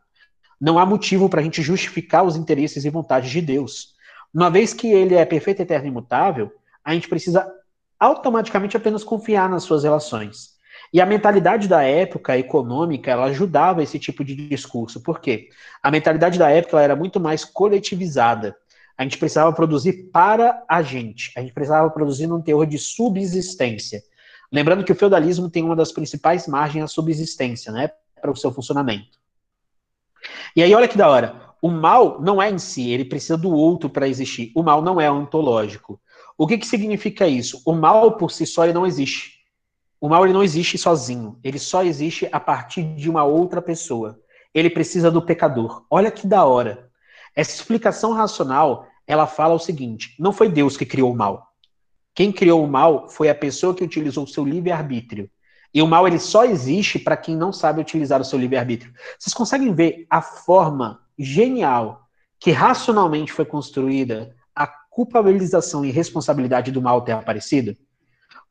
Não 0.61 0.79
há 0.79 0.87
motivo 0.87 1.29
para 1.29 1.41
a 1.41 1.43
gente 1.43 1.63
justificar 1.63 2.25
os 2.25 2.37
interesses 2.37 2.85
e 2.85 2.91
vontades 2.91 3.31
de 3.31 3.41
Deus. 3.41 3.97
Uma 4.33 4.51
vez 4.51 4.73
que 4.73 4.87
ele 4.87 5.15
é 5.15 5.25
perfeito, 5.25 5.61
eterno 5.61 5.87
e 5.87 5.89
imutável, 5.89 6.53
a 6.85 6.95
gente 6.95 7.09
precisa 7.09 7.51
automaticamente 7.99 8.77
apenas 8.77 9.03
confiar 9.03 9.49
nas 9.49 9.65
suas 9.65 9.83
relações. 9.83 10.53
E 10.93 11.01
a 11.01 11.07
mentalidade 11.07 11.67
da 11.67 11.83
época 11.83 12.37
econômica, 12.37 13.11
ela 13.11 13.25
ajudava 13.27 13.83
esse 13.83 13.99
tipo 13.99 14.23
de 14.23 14.37
discurso. 14.37 15.03
Por 15.03 15.21
quê? 15.21 15.49
A 15.83 15.91
mentalidade 15.91 16.39
da 16.39 16.51
época 16.51 16.81
era 16.81 16.95
muito 16.95 17.19
mais 17.19 17.45
coletivizada. 17.45 18.55
A 18.97 19.03
gente 19.03 19.19
precisava 19.19 19.53
produzir 19.53 20.11
para 20.13 20.63
a 20.69 20.83
gente. 20.83 21.33
A 21.37 21.41
gente 21.41 21.53
precisava 21.53 21.91
produzir 21.91 22.27
num 22.27 22.41
teor 22.41 22.67
de 22.67 22.79
subsistência. 22.79 24.03
Lembrando 24.53 24.85
que 24.85 24.93
o 24.93 24.97
feudalismo 24.97 25.49
tem 25.49 25.65
uma 25.65 25.75
das 25.75 25.93
principais 25.93 26.47
margens 26.47 26.85
à 26.85 26.87
subsistência, 26.87 27.73
né, 27.73 27.91
para 28.21 28.31
o 28.31 28.37
seu 28.37 28.53
funcionamento. 28.53 29.19
E 30.55 30.63
aí, 30.63 30.75
olha 30.75 30.87
que 30.87 30.99
da 30.99 31.09
hora. 31.09 31.53
O 31.61 31.71
mal 31.71 32.21
não 32.21 32.43
é 32.43 32.51
em 32.51 32.59
si, 32.59 32.91
ele 32.91 33.05
precisa 33.05 33.37
do 33.37 33.51
outro 33.51 33.89
para 33.89 34.09
existir. 34.09 34.53
O 34.55 34.63
mal 34.63 34.83
não 34.83 35.01
é 35.01 35.11
ontológico. 35.11 36.01
O 36.37 36.47
que, 36.47 36.59
que 36.59 36.67
significa 36.67 37.27
isso? 37.27 37.63
O 37.65 37.73
mal 37.73 38.17
por 38.17 38.31
si 38.31 38.45
só 38.45 38.65
ele 38.65 38.73
não 38.73 38.87
existe. 38.87 39.43
O 40.01 40.09
mal 40.09 40.25
ele 40.25 40.35
não 40.35 40.43
existe 40.43 40.77
sozinho. 40.77 41.39
Ele 41.45 41.59
só 41.59 41.85
existe 41.85 42.29
a 42.33 42.41
partir 42.41 42.83
de 42.97 43.09
uma 43.09 43.25
outra 43.25 43.63
pessoa. 43.63 44.21
Ele 44.53 44.69
precisa 44.69 45.11
do 45.11 45.23
pecador. 45.23 45.87
Olha 45.89 46.11
que 46.11 46.27
da 46.27 46.45
hora. 46.45 46.91
Essa 47.35 47.55
explicação 47.55 48.13
racional, 48.13 48.87
ela 49.07 49.27
fala 49.27 49.55
o 49.55 49.59
seguinte: 49.59 50.15
não 50.19 50.33
foi 50.33 50.49
Deus 50.49 50.77
que 50.77 50.87
criou 50.87 51.13
o 51.13 51.17
mal. 51.17 51.49
Quem 52.15 52.31
criou 52.31 52.63
o 52.63 52.69
mal 52.69 53.09
foi 53.09 53.29
a 53.29 53.35
pessoa 53.35 53.75
que 53.75 53.85
utilizou 53.85 54.25
o 54.25 54.29
seu 54.29 54.45
livre-arbítrio. 54.45 55.31
E 55.75 55.81
o 55.81 55.87
mal 55.87 56.07
ele 56.07 56.19
só 56.19 56.45
existe 56.45 56.99
para 56.99 57.17
quem 57.17 57.35
não 57.35 57.53
sabe 57.53 57.81
utilizar 57.81 58.21
o 58.21 58.25
seu 58.25 58.39
livre-arbítrio. 58.39 58.93
Vocês 59.19 59.33
conseguem 59.33 59.75
ver 59.75 60.07
a 60.11 60.21
forma 60.21 61.01
genial 61.19 62.07
que 62.39 62.51
racionalmente 62.51 63.33
foi 63.33 63.47
construída 63.47 64.37
a 64.55 64.67
culpabilização 64.67 65.85
e 65.85 65.91
responsabilidade 65.91 66.71
do 66.71 66.83
mal 66.83 67.01
ter 67.01 67.13
aparecido? 67.13 67.75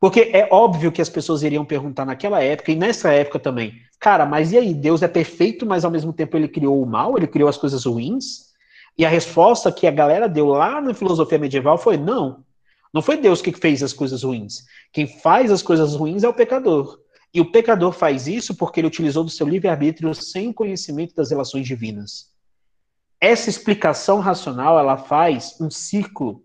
Porque 0.00 0.30
é 0.32 0.48
óbvio 0.50 0.90
que 0.90 1.00
as 1.00 1.08
pessoas 1.08 1.44
iriam 1.44 1.64
perguntar 1.64 2.04
naquela 2.04 2.42
época 2.42 2.72
e 2.72 2.74
nessa 2.74 3.12
época 3.12 3.38
também, 3.38 3.74
cara, 4.00 4.26
mas 4.26 4.50
e 4.50 4.58
aí? 4.58 4.74
Deus 4.74 5.00
é 5.00 5.06
perfeito, 5.06 5.64
mas 5.64 5.84
ao 5.84 5.92
mesmo 5.92 6.12
tempo 6.12 6.36
ele 6.36 6.48
criou 6.48 6.82
o 6.82 6.86
mal, 6.86 7.16
ele 7.16 7.28
criou 7.28 7.48
as 7.48 7.56
coisas 7.56 7.84
ruins? 7.84 8.51
E 8.96 9.04
a 9.04 9.08
resposta 9.08 9.72
que 9.72 9.86
a 9.86 9.90
galera 9.90 10.28
deu 10.28 10.46
lá 10.46 10.80
na 10.80 10.94
filosofia 10.94 11.38
medieval 11.38 11.78
foi: 11.78 11.96
não, 11.96 12.44
não 12.92 13.00
foi 13.00 13.16
Deus 13.16 13.40
que 13.40 13.52
fez 13.52 13.82
as 13.82 13.92
coisas 13.92 14.22
ruins. 14.22 14.64
Quem 14.92 15.06
faz 15.06 15.50
as 15.50 15.62
coisas 15.62 15.94
ruins 15.94 16.22
é 16.22 16.28
o 16.28 16.34
pecador. 16.34 16.98
E 17.34 17.40
o 17.40 17.50
pecador 17.50 17.92
faz 17.92 18.26
isso 18.26 18.54
porque 18.54 18.80
ele 18.80 18.88
utilizou 18.88 19.24
do 19.24 19.30
seu 19.30 19.48
livre-arbítrio 19.48 20.14
sem 20.14 20.52
conhecimento 20.52 21.14
das 21.14 21.30
relações 21.30 21.66
divinas. 21.66 22.30
Essa 23.18 23.48
explicação 23.48 24.20
racional, 24.20 24.78
ela 24.78 24.98
faz 24.98 25.56
um 25.60 25.70
ciclo 25.70 26.44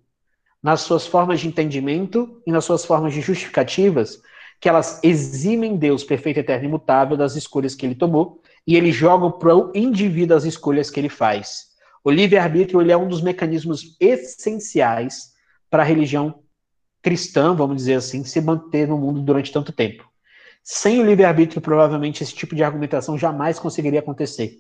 nas 0.63 0.81
suas 0.81 1.05
formas 1.05 1.41
de 1.41 1.47
entendimento 1.47 2.41
e 2.45 2.51
nas 2.51 2.63
suas 2.63 2.85
formas 2.85 3.13
de 3.13 3.19
justificativas, 3.19 4.21
que 4.59 4.69
elas 4.69 4.99
eximem 5.03 5.75
Deus 5.75 6.03
perfeito, 6.03 6.39
eterno 6.39 6.65
e 6.65 6.67
imutável 6.67 7.17
das 7.17 7.35
escolhas 7.35 7.75
que 7.75 7.85
ele 7.85 7.95
tomou, 7.95 8.41
e 8.65 8.75
ele 8.75 8.91
joga 8.91 9.29
para 9.31 9.55
o 9.55 9.71
indivíduo 9.75 10.37
as 10.37 10.45
escolhas 10.45 10.89
que 10.89 10.99
ele 10.99 11.09
faz. 11.09 11.67
O 12.03 12.11
livre-arbítrio 12.11 12.81
ele 12.81 12.91
é 12.91 12.97
um 12.97 13.07
dos 13.07 13.21
mecanismos 13.21 13.95
essenciais 13.99 15.33
para 15.69 15.83
a 15.83 15.85
religião 15.85 16.43
cristã, 17.01 17.53
vamos 17.53 17.77
dizer 17.77 17.95
assim, 17.95 18.23
se 18.23 18.41
manter 18.41 18.87
no 18.87 18.97
mundo 18.97 19.21
durante 19.21 19.51
tanto 19.51 19.71
tempo. 19.71 20.07
Sem 20.63 20.99
o 20.99 21.05
livre-arbítrio, 21.05 21.61
provavelmente 21.61 22.23
esse 22.23 22.33
tipo 22.33 22.55
de 22.55 22.63
argumentação 22.63 23.17
jamais 23.17 23.57
conseguiria 23.57 23.99
acontecer. 23.99 24.59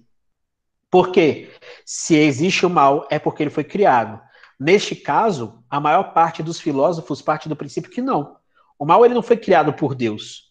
Por 0.89 1.11
quê? 1.11 1.49
Se 1.85 2.15
existe 2.15 2.65
o 2.65 2.69
mal, 2.69 3.05
é 3.11 3.19
porque 3.19 3.43
ele 3.43 3.49
foi 3.49 3.63
criado. 3.63 4.21
Neste 4.59 4.95
caso, 4.95 5.63
a 5.69 5.79
maior 5.79 6.13
parte 6.13 6.41
dos 6.41 6.59
filósofos 6.59 7.21
parte 7.21 7.49
do 7.49 7.55
princípio 7.55 7.91
que 7.91 8.01
não. 8.01 8.37
O 8.79 8.85
mal 8.85 9.03
ele 9.03 9.13
não 9.13 9.21
foi 9.21 9.37
criado 9.37 9.73
por 9.73 9.93
Deus. 9.93 10.47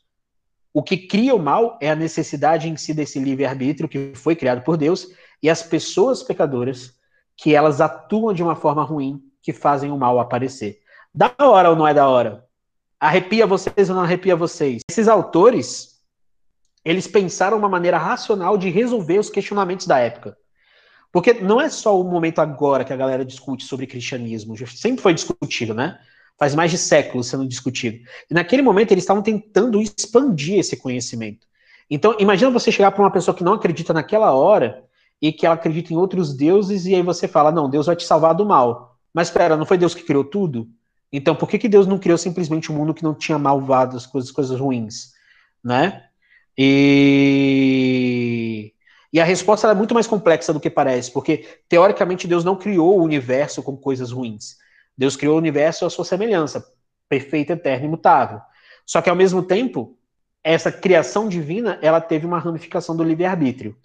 O 0.72 0.82
que 0.82 0.96
cria 0.96 1.34
o 1.34 1.42
mal 1.42 1.78
é 1.80 1.90
a 1.90 1.96
necessidade 1.96 2.68
em 2.68 2.76
si 2.76 2.92
desse 2.92 3.18
livre-arbítrio 3.18 3.88
que 3.88 4.12
foi 4.14 4.36
criado 4.36 4.62
por 4.62 4.76
Deus 4.76 5.08
e 5.46 5.50
as 5.50 5.62
pessoas 5.62 6.24
pecadoras 6.24 6.92
que 7.36 7.54
elas 7.54 7.80
atuam 7.80 8.34
de 8.34 8.42
uma 8.42 8.56
forma 8.56 8.82
ruim 8.82 9.22
que 9.40 9.52
fazem 9.52 9.92
o 9.92 9.96
mal 9.96 10.18
aparecer. 10.18 10.80
Da 11.14 11.32
hora 11.38 11.70
ou 11.70 11.76
não 11.76 11.86
é 11.86 11.94
da 11.94 12.08
hora? 12.08 12.44
Arrepia 12.98 13.46
vocês 13.46 13.88
ou 13.88 13.94
não 13.94 14.02
arrepia 14.02 14.34
vocês? 14.34 14.82
Esses 14.90 15.06
autores, 15.06 16.00
eles 16.84 17.06
pensaram 17.06 17.56
uma 17.56 17.68
maneira 17.68 17.96
racional 17.96 18.58
de 18.58 18.70
resolver 18.70 19.20
os 19.20 19.30
questionamentos 19.30 19.86
da 19.86 20.00
época. 20.00 20.36
Porque 21.12 21.34
não 21.34 21.60
é 21.60 21.70
só 21.70 21.96
o 21.96 22.02
momento 22.02 22.40
agora 22.40 22.84
que 22.84 22.92
a 22.92 22.96
galera 22.96 23.24
discute 23.24 23.66
sobre 23.66 23.86
cristianismo, 23.86 24.56
sempre 24.66 25.00
foi 25.00 25.14
discutido, 25.14 25.72
né? 25.72 25.96
Faz 26.36 26.56
mais 26.56 26.72
de 26.72 26.78
séculos 26.78 27.28
sendo 27.28 27.46
discutido. 27.46 27.98
E 28.28 28.34
naquele 28.34 28.62
momento 28.62 28.90
eles 28.90 29.04
estavam 29.04 29.22
tentando 29.22 29.80
expandir 29.80 30.58
esse 30.58 30.76
conhecimento. 30.76 31.46
Então, 31.88 32.16
imagina 32.18 32.50
você 32.50 32.72
chegar 32.72 32.90
para 32.90 33.04
uma 33.04 33.12
pessoa 33.12 33.32
que 33.32 33.44
não 33.44 33.52
acredita 33.52 33.92
naquela 33.92 34.34
hora 34.34 34.85
e 35.20 35.32
que 35.32 35.46
ela 35.46 35.54
acredita 35.54 35.92
em 35.92 35.96
outros 35.96 36.34
deuses, 36.34 36.86
e 36.86 36.94
aí 36.94 37.02
você 37.02 37.26
fala: 37.26 37.50
não, 37.52 37.68
Deus 37.68 37.86
vai 37.86 37.96
te 37.96 38.04
salvar 38.04 38.34
do 38.34 38.44
mal. 38.44 38.96
Mas 39.12 39.28
espera, 39.28 39.56
não 39.56 39.64
foi 39.66 39.78
Deus 39.78 39.94
que 39.94 40.02
criou 40.02 40.24
tudo? 40.24 40.68
Então 41.12 41.34
por 41.34 41.48
que, 41.48 41.58
que 41.58 41.68
Deus 41.68 41.86
não 41.86 41.98
criou 41.98 42.18
simplesmente 42.18 42.70
um 42.70 42.74
mundo 42.74 42.92
que 42.92 43.02
não 43.02 43.14
tinha 43.14 43.38
malvadas, 43.38 44.04
coisas, 44.06 44.30
coisas 44.30 44.60
ruins? 44.60 45.12
Né? 45.64 46.02
E... 46.58 47.42
e 49.12 49.20
a 49.20 49.24
resposta 49.24 49.70
é 49.70 49.74
muito 49.74 49.94
mais 49.94 50.06
complexa 50.06 50.52
do 50.52 50.60
que 50.60 50.68
parece, 50.70 51.10
porque 51.10 51.46
teoricamente 51.68 52.28
Deus 52.28 52.44
não 52.44 52.56
criou 52.56 52.98
o 52.98 53.02
universo 53.02 53.62
com 53.62 53.76
coisas 53.76 54.10
ruins. 54.12 54.56
Deus 54.96 55.16
criou 55.16 55.34
o 55.34 55.38
universo 55.38 55.84
à 55.86 55.90
sua 55.90 56.04
semelhança, 56.04 56.64
perfeita, 57.08 57.52
eterna 57.54 57.84
e 57.84 57.88
imutável. 57.88 58.40
Só 58.84 59.02
que 59.02 59.10
ao 59.10 59.16
mesmo 59.16 59.42
tempo, 59.42 59.96
essa 60.42 60.70
criação 60.70 61.28
divina, 61.28 61.78
ela 61.82 62.00
teve 62.00 62.24
uma 62.26 62.38
ramificação 62.38 62.96
do 62.96 63.02
livre-arbítrio. 63.02 63.76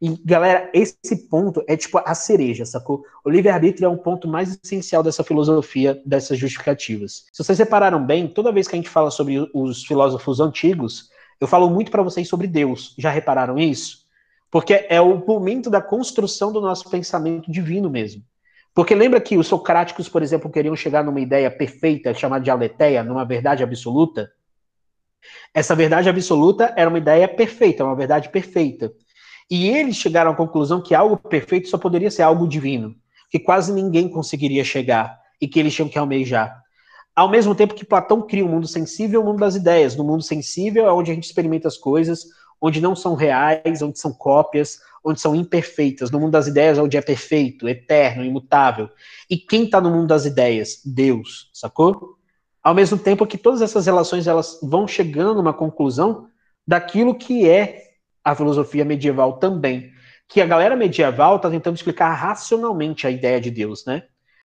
E, 0.00 0.14
galera, 0.24 0.70
esse 0.74 1.28
ponto 1.28 1.64
é 1.66 1.76
tipo 1.76 1.98
a 2.04 2.14
cereja, 2.14 2.66
sacou? 2.66 3.02
O 3.24 3.30
livre-arbítrio 3.30 3.86
é 3.86 3.88
um 3.88 3.96
ponto 3.96 4.28
mais 4.28 4.58
essencial 4.62 5.02
dessa 5.02 5.24
filosofia, 5.24 6.00
dessas 6.04 6.38
justificativas. 6.38 7.24
Se 7.32 7.42
vocês 7.42 7.58
repararam 7.58 8.04
bem, 8.04 8.28
toda 8.28 8.52
vez 8.52 8.68
que 8.68 8.74
a 8.74 8.78
gente 8.78 8.90
fala 8.90 9.10
sobre 9.10 9.48
os 9.54 9.84
filósofos 9.84 10.38
antigos, 10.38 11.08
eu 11.40 11.46
falo 11.46 11.70
muito 11.70 11.90
para 11.90 12.02
vocês 12.02 12.28
sobre 12.28 12.46
Deus. 12.46 12.94
Já 12.98 13.10
repararam 13.10 13.58
isso? 13.58 14.04
Porque 14.50 14.86
é 14.88 15.00
o 15.00 15.16
momento 15.16 15.70
da 15.70 15.80
construção 15.80 16.52
do 16.52 16.60
nosso 16.60 16.90
pensamento 16.90 17.50
divino 17.50 17.88
mesmo. 17.88 18.22
Porque 18.74 18.94
lembra 18.94 19.20
que 19.20 19.38
os 19.38 19.46
socráticos, 19.46 20.06
por 20.06 20.22
exemplo, 20.22 20.50
queriam 20.50 20.76
chegar 20.76 21.02
numa 21.02 21.20
ideia 21.20 21.50
perfeita, 21.50 22.12
chamada 22.12 22.44
de 22.44 22.50
aletheia, 22.50 23.02
numa 23.02 23.24
verdade 23.24 23.62
absoluta? 23.62 24.30
Essa 25.54 25.74
verdade 25.74 26.10
absoluta 26.10 26.74
era 26.76 26.88
uma 26.88 26.98
ideia 26.98 27.26
perfeita, 27.26 27.82
uma 27.82 27.96
verdade 27.96 28.28
perfeita. 28.28 28.92
E 29.50 29.68
eles 29.68 29.96
chegaram 29.96 30.32
à 30.32 30.34
conclusão 30.34 30.82
que 30.82 30.94
algo 30.94 31.16
perfeito 31.16 31.68
só 31.68 31.78
poderia 31.78 32.10
ser 32.10 32.22
algo 32.22 32.48
divino, 32.48 32.94
que 33.30 33.38
quase 33.38 33.72
ninguém 33.72 34.08
conseguiria 34.08 34.64
chegar 34.64 35.18
e 35.40 35.46
que 35.46 35.60
eles 35.60 35.74
tinham 35.74 35.88
que 35.88 35.98
almejar. 35.98 36.62
Ao 37.14 37.28
mesmo 37.28 37.54
tempo 37.54 37.74
que 37.74 37.84
Platão 37.84 38.20
cria 38.20 38.44
um 38.44 38.48
mundo 38.48 38.66
sensível, 38.66 39.20
o 39.20 39.22
um 39.24 39.26
mundo 39.28 39.40
das 39.40 39.54
ideias. 39.54 39.96
No 39.96 40.04
mundo 40.04 40.22
sensível 40.22 40.86
é 40.86 40.92
onde 40.92 41.10
a 41.10 41.14
gente 41.14 41.24
experimenta 41.24 41.68
as 41.68 41.78
coisas, 41.78 42.24
onde 42.60 42.80
não 42.80 42.94
são 42.94 43.14
reais, 43.14 43.80
onde 43.80 43.98
são 43.98 44.12
cópias, 44.12 44.80
onde 45.02 45.20
são 45.20 45.34
imperfeitas. 45.34 46.10
No 46.10 46.20
mundo 46.20 46.32
das 46.32 46.46
ideias, 46.46 46.76
onde 46.76 46.96
é 46.96 47.00
perfeito, 47.00 47.68
eterno, 47.68 48.24
imutável. 48.24 48.90
E 49.30 49.36
quem 49.38 49.64
está 49.64 49.80
no 49.80 49.90
mundo 49.90 50.08
das 50.08 50.26
ideias? 50.26 50.80
Deus, 50.84 51.48
sacou? 51.54 52.16
Ao 52.62 52.74
mesmo 52.74 52.98
tempo 52.98 53.26
que 53.26 53.38
todas 53.38 53.62
essas 53.62 53.86
relações 53.86 54.26
elas 54.26 54.58
vão 54.62 54.88
chegando 54.88 55.38
a 55.38 55.42
uma 55.42 55.54
conclusão 55.54 56.26
daquilo 56.66 57.14
que 57.14 57.48
é 57.48 57.85
a 58.26 58.34
filosofia 58.34 58.84
medieval 58.84 59.34
também. 59.34 59.92
Que 60.28 60.40
a 60.40 60.46
galera 60.46 60.74
medieval 60.74 61.36
está 61.36 61.48
tentando 61.48 61.76
explicar 61.76 62.12
racionalmente 62.12 63.06
a 63.06 63.10
ideia 63.10 63.40
de 63.40 63.52
Deus, 63.52 63.86
né? 63.86 64.02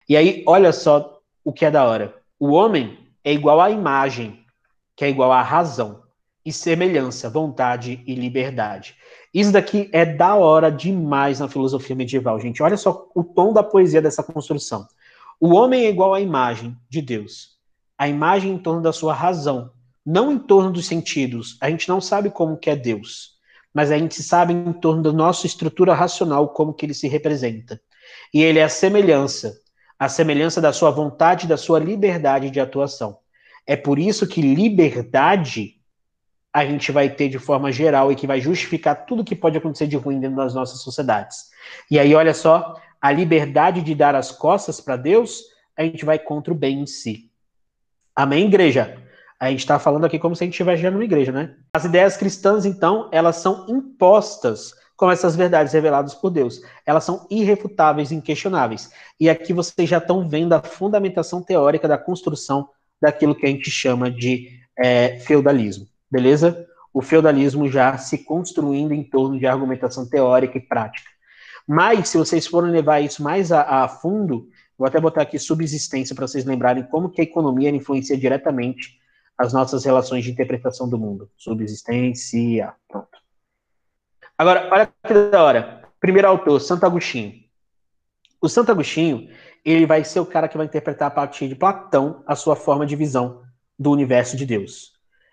E 0.07 0.17
aí, 0.17 0.43
olha 0.45 0.73
só 0.73 1.21
o 1.45 1.53
que 1.53 1.63
é 1.63 1.71
da 1.71 1.85
hora. 1.85 2.13
O 2.37 2.49
homem 2.49 3.07
é 3.23 3.31
igual 3.31 3.61
à 3.61 3.71
imagem, 3.71 4.43
que 4.97 5.05
é 5.05 5.09
igual 5.09 5.31
à 5.31 5.41
razão, 5.41 6.03
e 6.43 6.51
semelhança, 6.51 7.29
vontade 7.29 8.03
e 8.05 8.15
liberdade. 8.15 8.97
Isso 9.33 9.53
daqui 9.53 9.89
é 9.93 10.05
da 10.05 10.35
hora 10.35 10.69
demais 10.69 11.39
na 11.39 11.47
filosofia 11.47 11.95
medieval, 11.95 12.37
gente. 12.37 12.61
Olha 12.61 12.75
só 12.75 13.07
o 13.15 13.23
tom 13.23 13.53
da 13.53 13.63
poesia 13.63 14.01
dessa 14.01 14.21
construção. 14.21 14.85
O 15.39 15.53
homem 15.53 15.85
é 15.85 15.89
igual 15.89 16.13
à 16.13 16.19
imagem 16.19 16.75
de 16.89 17.01
Deus, 17.01 17.57
a 17.97 18.09
imagem 18.09 18.51
em 18.51 18.57
torno 18.57 18.81
da 18.81 18.91
sua 18.91 19.13
razão, 19.13 19.71
não 20.05 20.33
em 20.33 20.37
torno 20.37 20.69
dos 20.69 20.85
sentidos. 20.85 21.57
A 21.61 21.69
gente 21.69 21.87
não 21.87 22.01
sabe 22.01 22.29
como 22.29 22.57
que 22.57 22.69
é 22.69 22.75
Deus 22.75 23.38
mas 23.73 23.91
a 23.91 23.97
gente 23.97 24.21
sabe 24.23 24.53
em 24.53 24.73
torno 24.73 25.01
da 25.03 25.11
nossa 25.11 25.45
estrutura 25.45 25.93
racional 25.93 26.49
como 26.49 26.73
que 26.73 26.85
ele 26.85 26.93
se 26.93 27.07
representa. 27.07 27.79
E 28.33 28.41
ele 28.41 28.59
é 28.59 28.63
a 28.63 28.69
semelhança, 28.69 29.59
a 29.97 30.09
semelhança 30.09 30.59
da 30.61 30.73
sua 30.73 30.91
vontade, 30.91 31.47
da 31.47 31.57
sua 31.57 31.79
liberdade 31.79 32.49
de 32.49 32.59
atuação. 32.59 33.19
É 33.65 33.75
por 33.75 33.99
isso 33.99 34.27
que 34.27 34.41
liberdade 34.41 35.75
a 36.51 36.65
gente 36.65 36.91
vai 36.91 37.09
ter 37.09 37.29
de 37.29 37.37
forma 37.37 37.71
geral 37.71 38.11
e 38.11 38.15
que 38.15 38.25
vai 38.25 38.41
justificar 38.41 39.05
tudo 39.05 39.23
que 39.23 39.35
pode 39.35 39.57
acontecer 39.57 39.87
de 39.87 39.95
ruim 39.95 40.19
dentro 40.19 40.37
das 40.37 40.53
nossas 40.53 40.81
sociedades. 40.81 41.49
E 41.91 41.99
aí, 41.99 42.15
olha 42.15 42.33
só, 42.33 42.73
a 42.99 43.11
liberdade 43.11 43.81
de 43.81 43.93
dar 43.93 44.15
as 44.15 44.31
costas 44.31 44.81
para 44.81 44.97
Deus, 44.97 45.43
a 45.77 45.83
gente 45.83 46.03
vai 46.03 46.17
contra 46.17 46.51
o 46.51 46.57
bem 46.57 46.81
em 46.81 46.85
si. 46.87 47.29
Amém, 48.15 48.47
igreja? 48.47 48.97
A 49.39 49.49
gente 49.49 49.59
está 49.59 49.79
falando 49.79 50.05
aqui 50.05 50.19
como 50.19 50.35
se 50.35 50.43
a 50.43 50.45
gente 50.45 50.53
estivesse 50.53 50.81
já 50.81 50.91
numa 50.91 51.03
igreja, 51.03 51.31
né? 51.31 51.55
As 51.73 51.85
ideias 51.85 52.17
cristãs, 52.17 52.65
então, 52.65 53.07
elas 53.11 53.37
são 53.37 53.65
impostas 53.69 54.73
como 54.97 55.13
essas 55.13 55.33
verdades 55.33 55.71
reveladas 55.71 56.13
por 56.13 56.29
Deus. 56.29 56.61
Elas 56.85 57.05
são 57.05 57.25
irrefutáveis 57.31 58.11
inquestionáveis. 58.11 58.91
E 59.17 59.29
aqui 59.29 59.53
vocês 59.53 59.87
já 59.87 59.97
estão 59.97 60.27
vendo 60.27 60.51
a 60.51 60.61
fundamentação 60.61 61.41
teórica 61.41 61.87
da 61.87 61.97
construção 61.97 62.67
daquilo 63.01 63.33
que 63.33 63.45
a 63.45 63.49
gente 63.49 63.71
chama 63.71 64.11
de 64.11 64.59
é, 64.77 65.17
feudalismo, 65.19 65.87
beleza? 66.11 66.67
O 66.93 67.01
feudalismo 67.01 67.69
já 67.69 67.97
se 67.97 68.17
construindo 68.25 68.93
em 68.93 69.03
torno 69.03 69.39
de 69.39 69.47
argumentação 69.47 70.05
teórica 70.05 70.57
e 70.57 70.61
prática. 70.61 71.09
Mas, 71.65 72.09
se 72.09 72.17
vocês 72.17 72.45
forem 72.45 72.71
levar 72.71 72.99
isso 72.99 73.23
mais 73.23 73.53
a, 73.53 73.83
a 73.83 73.87
fundo, 73.87 74.49
vou 74.77 74.85
até 74.85 74.99
botar 74.99 75.21
aqui 75.21 75.39
subsistência 75.39 76.13
para 76.13 76.27
vocês 76.27 76.43
lembrarem 76.43 76.83
como 76.83 77.09
que 77.09 77.21
a 77.21 77.23
economia 77.23 77.69
influencia 77.69 78.17
diretamente 78.17 78.99
as 79.39 79.53
nossas 79.53 79.85
relações 79.85 80.25
de 80.25 80.31
interpretação 80.31 80.89
do 80.89 80.97
mundo. 80.97 81.29
Subsistência, 81.37 82.73
pronto. 82.89 83.17
Agora, 84.37 84.69
olha 84.69 84.93
que 85.07 85.13
da 85.31 85.41
hora. 85.41 85.81
Primeiro 85.97 86.27
autor, 86.27 86.59
Santo 86.59 86.85
Agostinho. 86.85 87.33
O 88.41 88.49
Santo 88.49 88.69
Agostinho, 88.69 89.29
ele 89.63 89.85
vai 89.85 90.03
ser 90.03 90.19
o 90.19 90.25
cara 90.25 90.49
que 90.49 90.57
vai 90.57 90.65
interpretar 90.65 91.07
a 91.07 91.11
partir 91.11 91.47
de 91.47 91.55
Platão 91.55 92.21
a 92.27 92.35
sua 92.35 92.55
forma 92.55 92.85
de 92.85 92.97
visão 92.97 93.41
do 93.77 93.91
universo 93.91 94.35
de 94.35 94.45
Deus. 94.45 94.91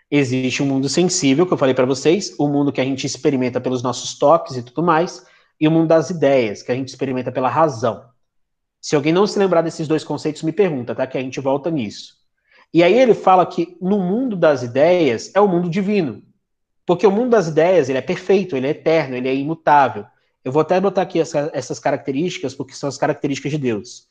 Existe 0.09 0.63
um 0.63 0.67
mundo 0.67 0.89
sensível, 0.89 1.45
que 1.45 1.53
eu 1.53 1.59
falei 1.59 1.75
para 1.75 1.85
vocês, 1.85 2.33
o 2.39 2.47
mundo 2.47 2.71
que 2.71 2.81
a 2.81 2.85
gente 2.85 3.05
experimenta 3.05 3.61
pelos 3.61 3.83
nossos 3.83 4.17
toques 4.17 4.57
e 4.57 4.63
tudo 4.63 4.85
mais, 4.85 5.27
e 5.61 5.67
o 5.67 5.71
mundo 5.71 5.89
das 5.89 6.11
ideias, 6.11 6.63
que 6.63 6.71
a 6.71 6.77
gente 6.77 6.89
experimenta 6.89 7.33
pela 7.33 7.49
razão. 7.49 8.09
Se 8.81 8.95
alguém 8.95 9.13
não 9.13 9.27
se 9.27 9.37
lembrar 9.37 9.63
desses 9.63 9.89
dois 9.89 10.05
conceitos, 10.05 10.45
me 10.45 10.53
pergunta, 10.53 10.95
tá? 10.95 11.09
Que 11.09 11.19
a 11.19 11.21
gente 11.21 11.41
volta 11.41 11.73
nisso. 11.73 12.15
E 12.76 12.83
aí 12.83 12.92
ele 12.92 13.14
fala 13.14 13.47
que 13.47 13.75
no 13.80 13.99
mundo 13.99 14.37
das 14.37 14.62
ideias 14.62 15.33
é 15.35 15.40
o 15.40 15.49
mundo 15.49 15.66
divino. 15.66 16.23
Porque 16.85 17.06
o 17.06 17.11
mundo 17.11 17.30
das 17.30 17.49
ideias, 17.49 17.88
ele 17.88 17.97
é 17.97 18.02
perfeito, 18.02 18.54
ele 18.54 18.66
é 18.66 18.71
eterno, 18.71 19.16
ele 19.16 19.30
é 19.30 19.35
imutável. 19.35 20.04
Eu 20.45 20.52
vou 20.52 20.61
até 20.61 20.78
botar 20.78 21.00
aqui 21.00 21.18
essa, 21.18 21.50
essas 21.54 21.80
características, 21.80 22.54
porque 22.54 22.75
são 22.75 22.87
as 22.87 22.99
características 22.99 23.52
de 23.52 23.56
Deus. 23.56 24.06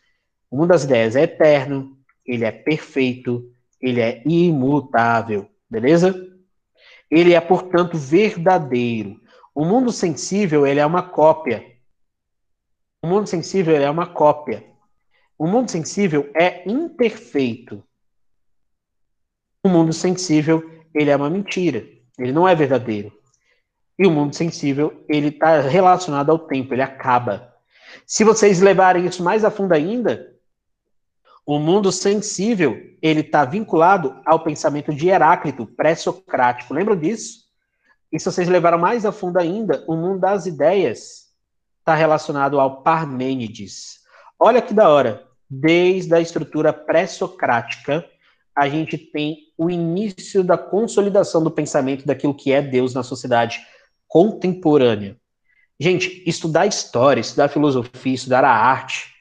O 0.50 0.58
mundo 0.58 0.70
das 0.70 0.84
ideias 0.84 1.16
é 1.16 1.22
eterno, 1.22 1.96
ele 2.26 2.44
é 2.44 2.52
perfeito, 2.52 3.48
ele 3.80 4.02
é 4.02 4.24
imutável, 4.26 5.48
beleza? 5.70 6.28
Ele 7.12 7.36
é, 7.36 7.42
portanto, 7.42 8.00
verdadeiro. 8.00 9.22
O 9.54 9.64
mundo 9.64 9.92
sensível, 9.92 10.66
ele 10.66 10.80
é 10.80 10.86
uma 10.88 11.04
cópia. 11.04 11.64
O 13.04 13.06
mundo 13.06 13.28
sensível, 13.28 13.76
ele 13.76 13.86
é 13.86 13.92
uma 13.92 14.08
cópia. 14.08 14.66
O 15.38 15.46
mundo 15.46 15.70
sensível 15.70 16.32
é 16.34 16.68
imperfeito. 16.68 17.84
O 19.66 19.68
mundo 19.68 19.92
sensível, 19.92 20.64
ele 20.94 21.10
é 21.10 21.16
uma 21.16 21.28
mentira. 21.28 21.84
Ele 22.20 22.32
não 22.32 22.48
é 22.48 22.54
verdadeiro. 22.54 23.12
E 23.98 24.06
o 24.06 24.12
mundo 24.12 24.36
sensível, 24.36 25.04
ele 25.10 25.30
está 25.30 25.60
relacionado 25.60 26.30
ao 26.30 26.38
tempo, 26.38 26.76
ele 26.76 26.84
acaba. 26.84 27.52
Se 28.06 28.24
vocês 28.24 28.62
levarem 28.62 29.08
isso 29.08 29.24
mais 29.24 29.44
a 29.44 29.50
fundo 29.50 29.74
ainda, 29.74 30.32
o 31.44 31.58
mundo 31.58 31.92
sensível, 31.92 32.80
ele 33.02 33.22
está 33.22 33.44
vinculado 33.44 34.22
ao 34.24 34.44
pensamento 34.44 34.94
de 34.94 35.08
Heráclito, 35.08 35.66
pré-socrático. 35.66 36.72
Lembram 36.72 36.96
disso? 36.96 37.46
E 38.12 38.20
se 38.20 38.26
vocês 38.32 38.48
levaram 38.48 38.78
mais 38.78 39.04
a 39.04 39.12
fundo 39.12 39.40
ainda, 39.40 39.84
o 39.88 39.96
mundo 39.96 40.20
das 40.20 40.46
ideias 40.46 41.34
está 41.80 41.96
relacionado 41.96 42.60
ao 42.60 42.84
Parmênides. 42.84 44.02
Olha 44.40 44.62
que 44.62 44.76
da 44.76 44.88
hora. 44.90 45.26
Desde 45.50 46.14
a 46.14 46.22
estrutura 46.22 46.72
pré-socrática, 46.72 48.06
a 48.56 48.70
gente 48.70 48.98
tem 48.98 49.38
o 49.58 49.70
início 49.70 50.44
da 50.44 50.58
consolidação 50.58 51.44
do 51.44 51.52
pensamento 51.52 52.06
daquilo 52.06 52.34
que 52.34 52.52
é 52.52 52.62
Deus 52.62 52.94
na 52.94 53.04
sociedade 53.04 53.60
contemporânea. 54.08 55.18
Gente, 55.80 56.24
estudar 56.26 56.66
história, 56.66 57.20
estudar 57.20 57.50
filosofia, 57.50 58.14
estudar 58.14 58.46
a 58.46 58.52
arte, 58.52 59.14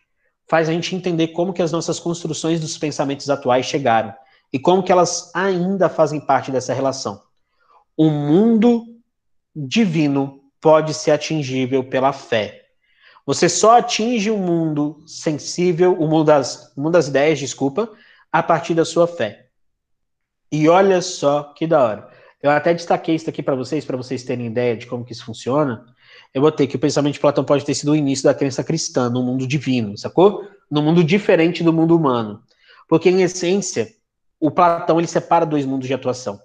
faz 0.49 0.69
a 0.69 0.73
gente 0.73 0.95
entender 0.95 1.29
como 1.29 1.53
que 1.53 1.63
as 1.63 1.73
nossas 1.73 1.99
construções 1.99 2.61
dos 2.61 2.79
pensamentos 2.79 3.29
atuais 3.29 3.67
chegaram 3.67 4.15
e 4.53 4.59
como 4.59 4.83
que 4.83 4.93
elas 4.93 5.33
ainda 5.35 5.89
fazem 5.89 6.21
parte 6.21 6.53
dessa 6.53 6.73
relação 6.73 7.21
o 7.97 8.11
mundo 8.11 8.85
divino 9.55 10.41
pode 10.61 10.95
ser 10.95 11.13
atingível 11.13 11.85
pela 11.85 12.13
fé. 12.13 12.63
Você 13.27 13.49
só 13.49 13.79
atinge 13.79 14.31
o 14.31 14.37
mundo 14.37 15.03
sensível, 15.07 15.95
o 15.95 16.07
mundo 16.09 16.25
das, 16.25 16.73
mundo 16.77 16.93
das 16.93 17.09
ideias, 17.09 17.39
desculpa, 17.39 17.91
a 18.35 18.43
partir 18.43 18.75
da 18.75 18.85
sua 18.85 19.07
fé. 19.07 19.47
E 20.51 20.69
olha 20.69 21.01
só 21.01 21.55
que 21.55 21.69
da 21.69 21.81
hora. 21.81 22.11
Eu 22.43 22.51
até 22.51 22.75
destaquei 22.75 23.15
isso 23.15 23.31
aqui 23.31 23.41
para 23.41 23.55
vocês, 23.55 23.85
para 23.85 23.97
vocês 23.97 24.25
terem 24.25 24.49
ideia 24.49 24.77
de 24.77 24.87
como 24.89 25.05
que 25.05 25.13
isso 25.13 25.25
funciona. 25.25 25.87
Eu 26.35 26.43
botei 26.43 26.67
que 26.67 26.75
o 26.75 26.79
pensamento 26.81 27.15
de 27.15 27.21
Platão 27.21 27.45
pode 27.45 27.65
ter 27.65 27.77
sido 27.77 27.93
o 27.93 27.97
início 27.97 28.25
da 28.25 28.35
crença 28.35 28.65
cristã 28.65 29.09
no 29.09 29.23
mundo 29.23 29.47
divino, 29.47 29.97
sacou? 29.97 30.49
No 30.69 30.83
mundo 30.83 31.05
diferente 31.05 31.63
do 31.63 31.73
mundo 31.73 31.97
humano. 31.97 32.43
Porque, 32.89 33.09
em 33.09 33.23
essência, 33.23 33.95
o 34.41 34.51
Platão 34.51 34.99
ele 34.99 35.07
separa 35.07 35.47
dois 35.47 35.65
mundos 35.65 35.87
de 35.87 35.95
atuação. 35.95 36.41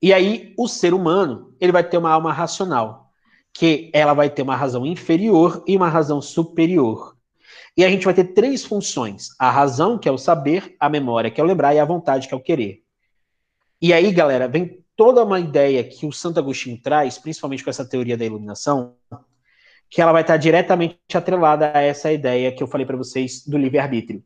E 0.00 0.12
aí, 0.12 0.54
o 0.56 0.68
ser 0.68 0.94
humano, 0.94 1.56
ele 1.60 1.72
vai 1.72 1.82
ter 1.82 1.98
uma 1.98 2.12
alma 2.12 2.32
racional, 2.32 3.10
que 3.52 3.90
ela 3.92 4.14
vai 4.14 4.30
ter 4.30 4.42
uma 4.42 4.54
razão 4.54 4.86
inferior 4.86 5.64
e 5.66 5.76
uma 5.76 5.88
razão 5.88 6.22
superior. 6.22 7.16
E 7.76 7.84
a 7.84 7.88
gente 7.88 8.04
vai 8.04 8.14
ter 8.14 8.24
três 8.34 8.64
funções: 8.64 9.28
a 9.38 9.50
razão, 9.50 9.98
que 9.98 10.08
é 10.08 10.12
o 10.12 10.18
saber, 10.18 10.76
a 10.78 10.88
memória, 10.88 11.30
que 11.30 11.40
é 11.40 11.44
o 11.44 11.46
lembrar, 11.46 11.74
e 11.74 11.78
a 11.78 11.84
vontade, 11.84 12.28
que 12.28 12.34
é 12.34 12.36
o 12.36 12.42
querer. 12.42 12.82
E 13.80 13.92
aí, 13.92 14.12
galera, 14.12 14.46
vem 14.46 14.84
toda 14.96 15.24
uma 15.24 15.40
ideia 15.40 15.82
que 15.82 16.06
o 16.06 16.12
Santo 16.12 16.38
Agostinho 16.38 16.80
traz, 16.80 17.18
principalmente 17.18 17.64
com 17.64 17.70
essa 17.70 17.84
teoria 17.84 18.16
da 18.16 18.24
iluminação, 18.24 18.96
que 19.90 20.00
ela 20.00 20.12
vai 20.12 20.22
estar 20.22 20.36
diretamente 20.36 20.98
atrelada 21.14 21.72
a 21.74 21.80
essa 21.80 22.12
ideia 22.12 22.52
que 22.52 22.62
eu 22.62 22.66
falei 22.66 22.86
para 22.86 22.96
vocês 22.96 23.46
do 23.46 23.58
livre-arbítrio. 23.58 24.22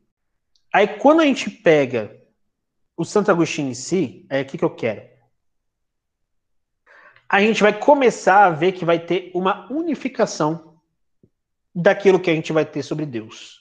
Aí, 0.71 0.87
quando 0.87 1.21
a 1.21 1.25
gente 1.25 1.49
pega 1.49 2.15
o 2.95 3.03
Santo 3.03 3.31
Agostinho 3.31 3.69
em 3.69 3.73
si, 3.73 4.25
é 4.29 4.41
o 4.41 4.45
que, 4.45 4.57
que 4.57 4.65
eu 4.65 4.69
quero? 4.69 5.17
a 7.29 7.41
gente 7.41 7.61
vai 7.61 7.77
começar 7.77 8.45
a 8.45 8.49
ver 8.49 8.71
que 8.71 8.85
vai 8.85 8.99
ter 8.99 9.31
uma 9.33 9.71
unificação 9.71 10.66
daquilo 11.81 12.19
que 12.19 12.31
a 12.31 12.33
gente 12.33 12.51
vai 12.51 12.65
ter 12.65 12.81
sobre 12.81 13.05
Deus. 13.05 13.59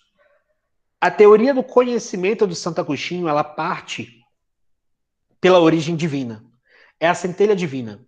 A 0.99 1.11
teoria 1.11 1.53
do 1.53 1.63
conhecimento 1.63 2.47
do 2.47 2.55
Santo 2.55 2.81
Agostinho, 2.81 3.29
ela 3.29 3.45
parte 3.45 4.23
pela 5.39 5.61
origem 5.61 5.95
divina. 5.95 6.43
É 6.99 7.07
a 7.07 7.15
centelha 7.15 7.55
divina. 7.55 8.01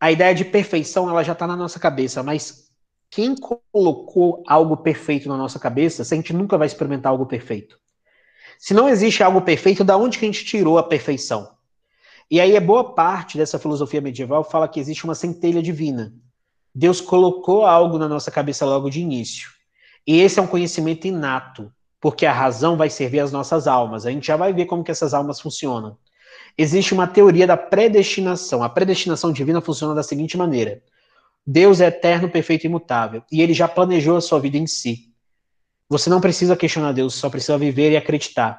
A 0.00 0.10
ideia 0.10 0.34
de 0.34 0.46
perfeição, 0.46 1.10
ela 1.10 1.22
já 1.22 1.32
está 1.32 1.46
na 1.46 1.56
nossa 1.56 1.78
cabeça, 1.78 2.22
mas 2.22 2.72
quem 3.10 3.34
colocou 3.36 4.42
algo 4.46 4.78
perfeito 4.78 5.28
na 5.28 5.36
nossa 5.36 5.58
cabeça, 5.58 6.04
se 6.04 6.14
a 6.14 6.16
gente 6.16 6.32
nunca 6.32 6.56
vai 6.56 6.66
experimentar 6.66 7.12
algo 7.12 7.26
perfeito? 7.26 7.78
Se 8.58 8.72
não 8.72 8.88
existe 8.88 9.22
algo 9.22 9.42
perfeito, 9.42 9.84
da 9.84 9.96
onde 9.96 10.18
que 10.18 10.24
a 10.24 10.28
gente 10.28 10.44
tirou 10.44 10.78
a 10.78 10.82
perfeição? 10.82 11.54
E 12.30 12.40
aí, 12.40 12.56
é 12.56 12.60
boa 12.60 12.94
parte 12.94 13.36
dessa 13.36 13.58
filosofia 13.58 14.00
medieval 14.00 14.42
fala 14.42 14.68
que 14.68 14.80
existe 14.80 15.04
uma 15.04 15.14
centelha 15.14 15.62
divina. 15.62 16.14
Deus 16.78 17.00
colocou 17.00 17.66
algo 17.66 17.98
na 17.98 18.08
nossa 18.08 18.30
cabeça 18.30 18.64
logo 18.64 18.88
de 18.88 19.00
início. 19.00 19.50
E 20.06 20.20
esse 20.20 20.38
é 20.38 20.42
um 20.42 20.46
conhecimento 20.46 21.08
inato, 21.08 21.72
porque 22.00 22.24
a 22.24 22.32
razão 22.32 22.76
vai 22.76 22.88
servir 22.88 23.18
às 23.18 23.32
nossas 23.32 23.66
almas. 23.66 24.06
A 24.06 24.12
gente 24.12 24.28
já 24.28 24.36
vai 24.36 24.52
ver 24.52 24.66
como 24.66 24.84
que 24.84 24.92
essas 24.92 25.12
almas 25.12 25.40
funcionam. 25.40 25.98
Existe 26.56 26.94
uma 26.94 27.08
teoria 27.08 27.48
da 27.48 27.56
predestinação. 27.56 28.62
A 28.62 28.68
predestinação 28.68 29.32
divina 29.32 29.60
funciona 29.60 29.92
da 29.92 30.04
seguinte 30.04 30.36
maneira: 30.36 30.80
Deus 31.44 31.80
é 31.80 31.88
eterno, 31.88 32.30
perfeito 32.30 32.62
e 32.62 32.68
imutável, 32.68 33.24
e 33.32 33.42
ele 33.42 33.54
já 33.54 33.66
planejou 33.66 34.16
a 34.16 34.20
sua 34.20 34.38
vida 34.38 34.56
em 34.56 34.68
si. 34.68 35.12
Você 35.88 36.08
não 36.08 36.20
precisa 36.20 36.56
questionar 36.56 36.92
Deus, 36.92 37.14
só 37.14 37.28
precisa 37.28 37.58
viver 37.58 37.90
e 37.90 37.96
acreditar. 37.96 38.56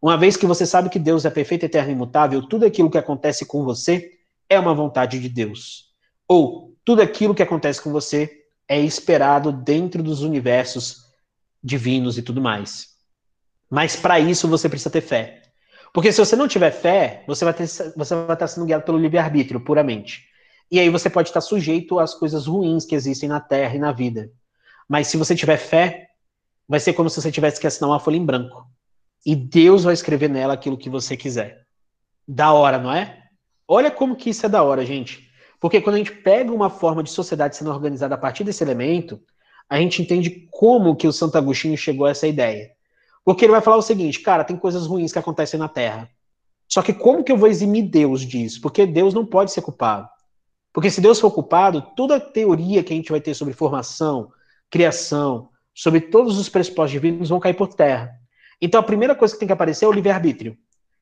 Uma 0.00 0.18
vez 0.18 0.36
que 0.36 0.44
você 0.44 0.66
sabe 0.66 0.90
que 0.90 0.98
Deus 0.98 1.24
é 1.24 1.30
perfeito, 1.30 1.64
eterno 1.64 1.88
e 1.88 1.94
imutável, 1.94 2.46
tudo 2.46 2.66
aquilo 2.66 2.90
que 2.90 2.98
acontece 2.98 3.46
com 3.46 3.64
você 3.64 4.10
é 4.46 4.60
uma 4.60 4.74
vontade 4.74 5.18
de 5.18 5.30
Deus. 5.30 5.90
Ou 6.28 6.71
tudo 6.84 7.02
aquilo 7.02 7.34
que 7.34 7.42
acontece 7.42 7.80
com 7.80 7.92
você 7.92 8.44
é 8.68 8.80
esperado 8.80 9.52
dentro 9.52 10.02
dos 10.02 10.22
universos 10.22 11.02
divinos 11.62 12.18
e 12.18 12.22
tudo 12.22 12.40
mais. 12.40 12.88
Mas 13.70 13.96
para 13.96 14.18
isso 14.18 14.48
você 14.48 14.68
precisa 14.68 14.90
ter 14.90 15.00
fé. 15.00 15.42
Porque 15.92 16.10
se 16.10 16.18
você 16.18 16.34
não 16.34 16.48
tiver 16.48 16.70
fé, 16.70 17.22
você 17.26 17.44
vai, 17.44 17.54
ter, 17.54 17.66
você 17.66 18.14
vai 18.14 18.32
estar 18.32 18.46
sendo 18.46 18.66
guiado 18.66 18.84
pelo 18.84 18.98
livre-arbítrio, 18.98 19.60
puramente. 19.60 20.24
E 20.70 20.80
aí 20.80 20.88
você 20.88 21.10
pode 21.10 21.28
estar 21.28 21.40
sujeito 21.40 21.98
às 21.98 22.14
coisas 22.14 22.46
ruins 22.46 22.84
que 22.84 22.94
existem 22.94 23.28
na 23.28 23.40
Terra 23.40 23.76
e 23.76 23.78
na 23.78 23.92
vida. 23.92 24.30
Mas 24.88 25.06
se 25.06 25.16
você 25.16 25.34
tiver 25.34 25.58
fé, 25.58 26.08
vai 26.66 26.80
ser 26.80 26.94
como 26.94 27.10
se 27.10 27.20
você 27.20 27.30
tivesse 27.30 27.60
que 27.60 27.66
assinar 27.66 27.90
uma 27.90 28.00
folha 28.00 28.16
em 28.16 28.24
branco 28.24 28.66
e 29.24 29.36
Deus 29.36 29.84
vai 29.84 29.94
escrever 29.94 30.28
nela 30.28 30.54
aquilo 30.54 30.78
que 30.78 30.90
você 30.90 31.16
quiser. 31.16 31.66
Da 32.26 32.52
hora, 32.52 32.78
não 32.78 32.92
é? 32.92 33.22
Olha 33.68 33.90
como 33.90 34.16
que 34.16 34.30
isso 34.30 34.44
é 34.46 34.48
da 34.48 34.62
hora, 34.62 34.84
gente. 34.84 35.30
Porque 35.62 35.80
quando 35.80 35.94
a 35.94 35.98
gente 35.98 36.10
pega 36.10 36.50
uma 36.50 36.68
forma 36.68 37.04
de 37.04 37.10
sociedade 37.10 37.56
sendo 37.56 37.70
organizada 37.70 38.16
a 38.16 38.18
partir 38.18 38.42
desse 38.42 38.64
elemento, 38.64 39.20
a 39.70 39.78
gente 39.78 40.02
entende 40.02 40.48
como 40.50 40.96
que 40.96 41.06
o 41.06 41.12
Santo 41.12 41.38
Agostinho 41.38 41.78
chegou 41.78 42.04
a 42.04 42.10
essa 42.10 42.26
ideia. 42.26 42.72
Porque 43.24 43.44
ele 43.44 43.52
vai 43.52 43.60
falar 43.60 43.76
o 43.76 43.82
seguinte, 43.82 44.18
cara, 44.18 44.42
tem 44.42 44.56
coisas 44.56 44.88
ruins 44.88 45.12
que 45.12 45.20
acontecem 45.20 45.60
na 45.60 45.68
Terra. 45.68 46.10
Só 46.68 46.82
que 46.82 46.92
como 46.92 47.22
que 47.22 47.30
eu 47.30 47.36
vou 47.36 47.48
eximir 47.48 47.88
Deus 47.88 48.22
disso? 48.22 48.60
Porque 48.60 48.84
Deus 48.84 49.14
não 49.14 49.24
pode 49.24 49.52
ser 49.52 49.62
culpado. 49.62 50.08
Porque 50.72 50.90
se 50.90 51.00
Deus 51.00 51.20
for 51.20 51.30
culpado, 51.30 51.80
toda 51.94 52.16
a 52.16 52.20
teoria 52.20 52.82
que 52.82 52.92
a 52.92 52.96
gente 52.96 53.12
vai 53.12 53.20
ter 53.20 53.32
sobre 53.32 53.54
formação, 53.54 54.32
criação, 54.68 55.48
sobre 55.72 56.00
todos 56.00 56.40
os 56.40 56.48
pressupostos 56.48 56.90
divinos 56.90 57.28
vão 57.28 57.38
cair 57.38 57.54
por 57.54 57.68
terra. 57.68 58.10
Então 58.60 58.80
a 58.80 58.84
primeira 58.84 59.14
coisa 59.14 59.32
que 59.32 59.38
tem 59.38 59.46
que 59.46 59.52
aparecer 59.52 59.84
é 59.84 59.88
o 59.88 59.92
livre-arbítrio. 59.92 60.56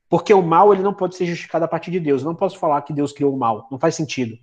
Porque 0.07 0.31
o 0.31 0.43
mal 0.43 0.71
ele 0.71 0.83
não 0.83 0.93
pode 0.93 1.15
ser 1.15 1.25
justificado 1.25 1.65
a 1.65 1.67
partir 1.67 1.89
de 1.89 1.99
Deus. 1.99 2.21
Eu 2.21 2.27
não 2.27 2.35
posso 2.35 2.59
falar 2.59 2.83
que 2.83 2.93
Deus 2.93 3.11
criou 3.11 3.33
o 3.33 3.39
mal. 3.39 3.67
Não 3.71 3.79
faz 3.79 3.95
sentido. 3.95 4.37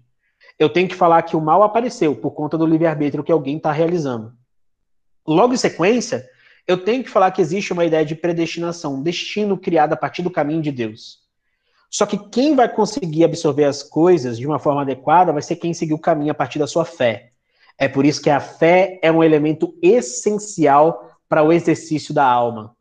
Eu 0.58 0.68
tenho 0.68 0.88
que 0.88 0.94
falar 0.94 1.22
que 1.22 1.36
o 1.36 1.40
mal 1.40 1.62
apareceu 1.62 2.16
por 2.16 2.32
conta 2.32 2.58
do 2.58 2.66
livre-arbítrio 2.66 3.22
que 3.22 3.32
alguém 3.32 3.56
está 3.58 3.70
realizando. 3.70 4.32
Logo 5.26 5.54
em 5.54 5.56
sequência, 5.58 6.28
eu 6.66 6.82
tenho 6.82 7.04
que 7.04 7.10
falar 7.10 7.30
que 7.30 7.40
existe 7.40 7.72
uma 7.72 7.84
ideia 7.84 8.04
de 8.04 8.14
predestinação, 8.14 8.96
um 8.96 9.02
destino 9.02 9.56
criado 9.56 9.92
a 9.92 9.96
partir 9.96 10.22
do 10.22 10.30
caminho 10.30 10.60
de 10.60 10.72
Deus. 10.72 11.20
Só 11.90 12.04
que 12.04 12.18
quem 12.30 12.54
vai 12.54 12.68
conseguir 12.68 13.24
absorver 13.24 13.64
as 13.64 13.82
coisas 13.82 14.36
de 14.36 14.46
uma 14.46 14.58
forma 14.58 14.82
adequada 14.82 15.32
vai 15.32 15.40
ser 15.40 15.56
quem 15.56 15.72
seguir 15.72 15.94
o 15.94 15.98
caminho 15.98 16.32
a 16.32 16.34
partir 16.34 16.58
da 16.58 16.66
sua 16.66 16.84
fé. 16.84 17.32
É 17.78 17.88
por 17.88 18.04
isso 18.04 18.20
que 18.20 18.28
a 18.28 18.40
fé 18.40 18.98
é 19.02 19.10
um 19.10 19.22
elemento 19.22 19.74
essencial 19.80 21.16
para 21.28 21.42
o 21.42 21.52
exercício 21.52 22.12
da 22.12 22.24
alma. 22.24 22.76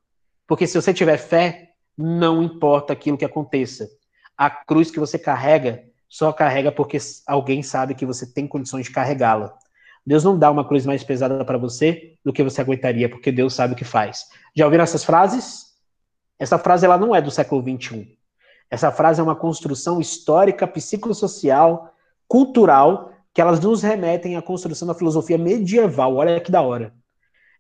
Porque 0.48 0.66
se 0.66 0.80
você 0.80 0.94
tiver 0.94 1.18
fé, 1.18 1.70
não 1.98 2.42
importa 2.42 2.94
aquilo 2.94 3.18
que 3.18 3.26
aconteça. 3.26 3.88
A 4.36 4.50
cruz 4.50 4.90
que 4.90 5.00
você 5.00 5.18
carrega, 5.18 5.84
só 6.10 6.32
carrega 6.32 6.72
porque 6.72 6.98
alguém 7.26 7.62
sabe 7.62 7.96
que 7.96 8.06
você 8.06 8.26
tem 8.26 8.48
condições 8.48 8.86
de 8.86 8.92
carregá-la. 8.92 9.58
Deus 10.06 10.24
não 10.24 10.40
dá 10.40 10.50
uma 10.50 10.66
cruz 10.66 10.86
mais 10.86 11.04
pesada 11.04 11.44
para 11.44 11.58
você 11.58 12.16
do 12.24 12.32
que 12.32 12.42
você 12.42 12.62
aguentaria, 12.62 13.10
porque 13.10 13.32
Deus 13.32 13.54
sabe 13.54 13.74
o 13.74 13.76
que 13.76 13.84
faz. 13.84 14.26
Já 14.56 14.64
ouviram 14.64 14.84
essas 14.84 15.04
frases? 15.04 15.66
Essa 16.40 16.58
frase 16.58 16.86
ela 16.86 16.98
não 16.98 17.14
é 17.14 17.22
do 17.22 17.30
século 17.30 17.62
21. 17.62 18.08
Essa 18.72 18.92
frase 18.92 19.20
é 19.20 19.24
uma 19.24 19.36
construção 19.36 20.00
histórica, 20.00 20.66
psicossocial, 20.66 21.94
cultural, 22.28 23.12
que 23.34 23.42
elas 23.42 23.60
nos 23.60 23.82
remetem 23.82 24.38
à 24.38 24.42
construção 24.42 24.88
da 24.88 24.94
filosofia 24.94 25.38
medieval. 25.38 26.16
Olha 26.16 26.40
que 26.40 26.52
da 26.52 26.62
hora. 26.62 26.94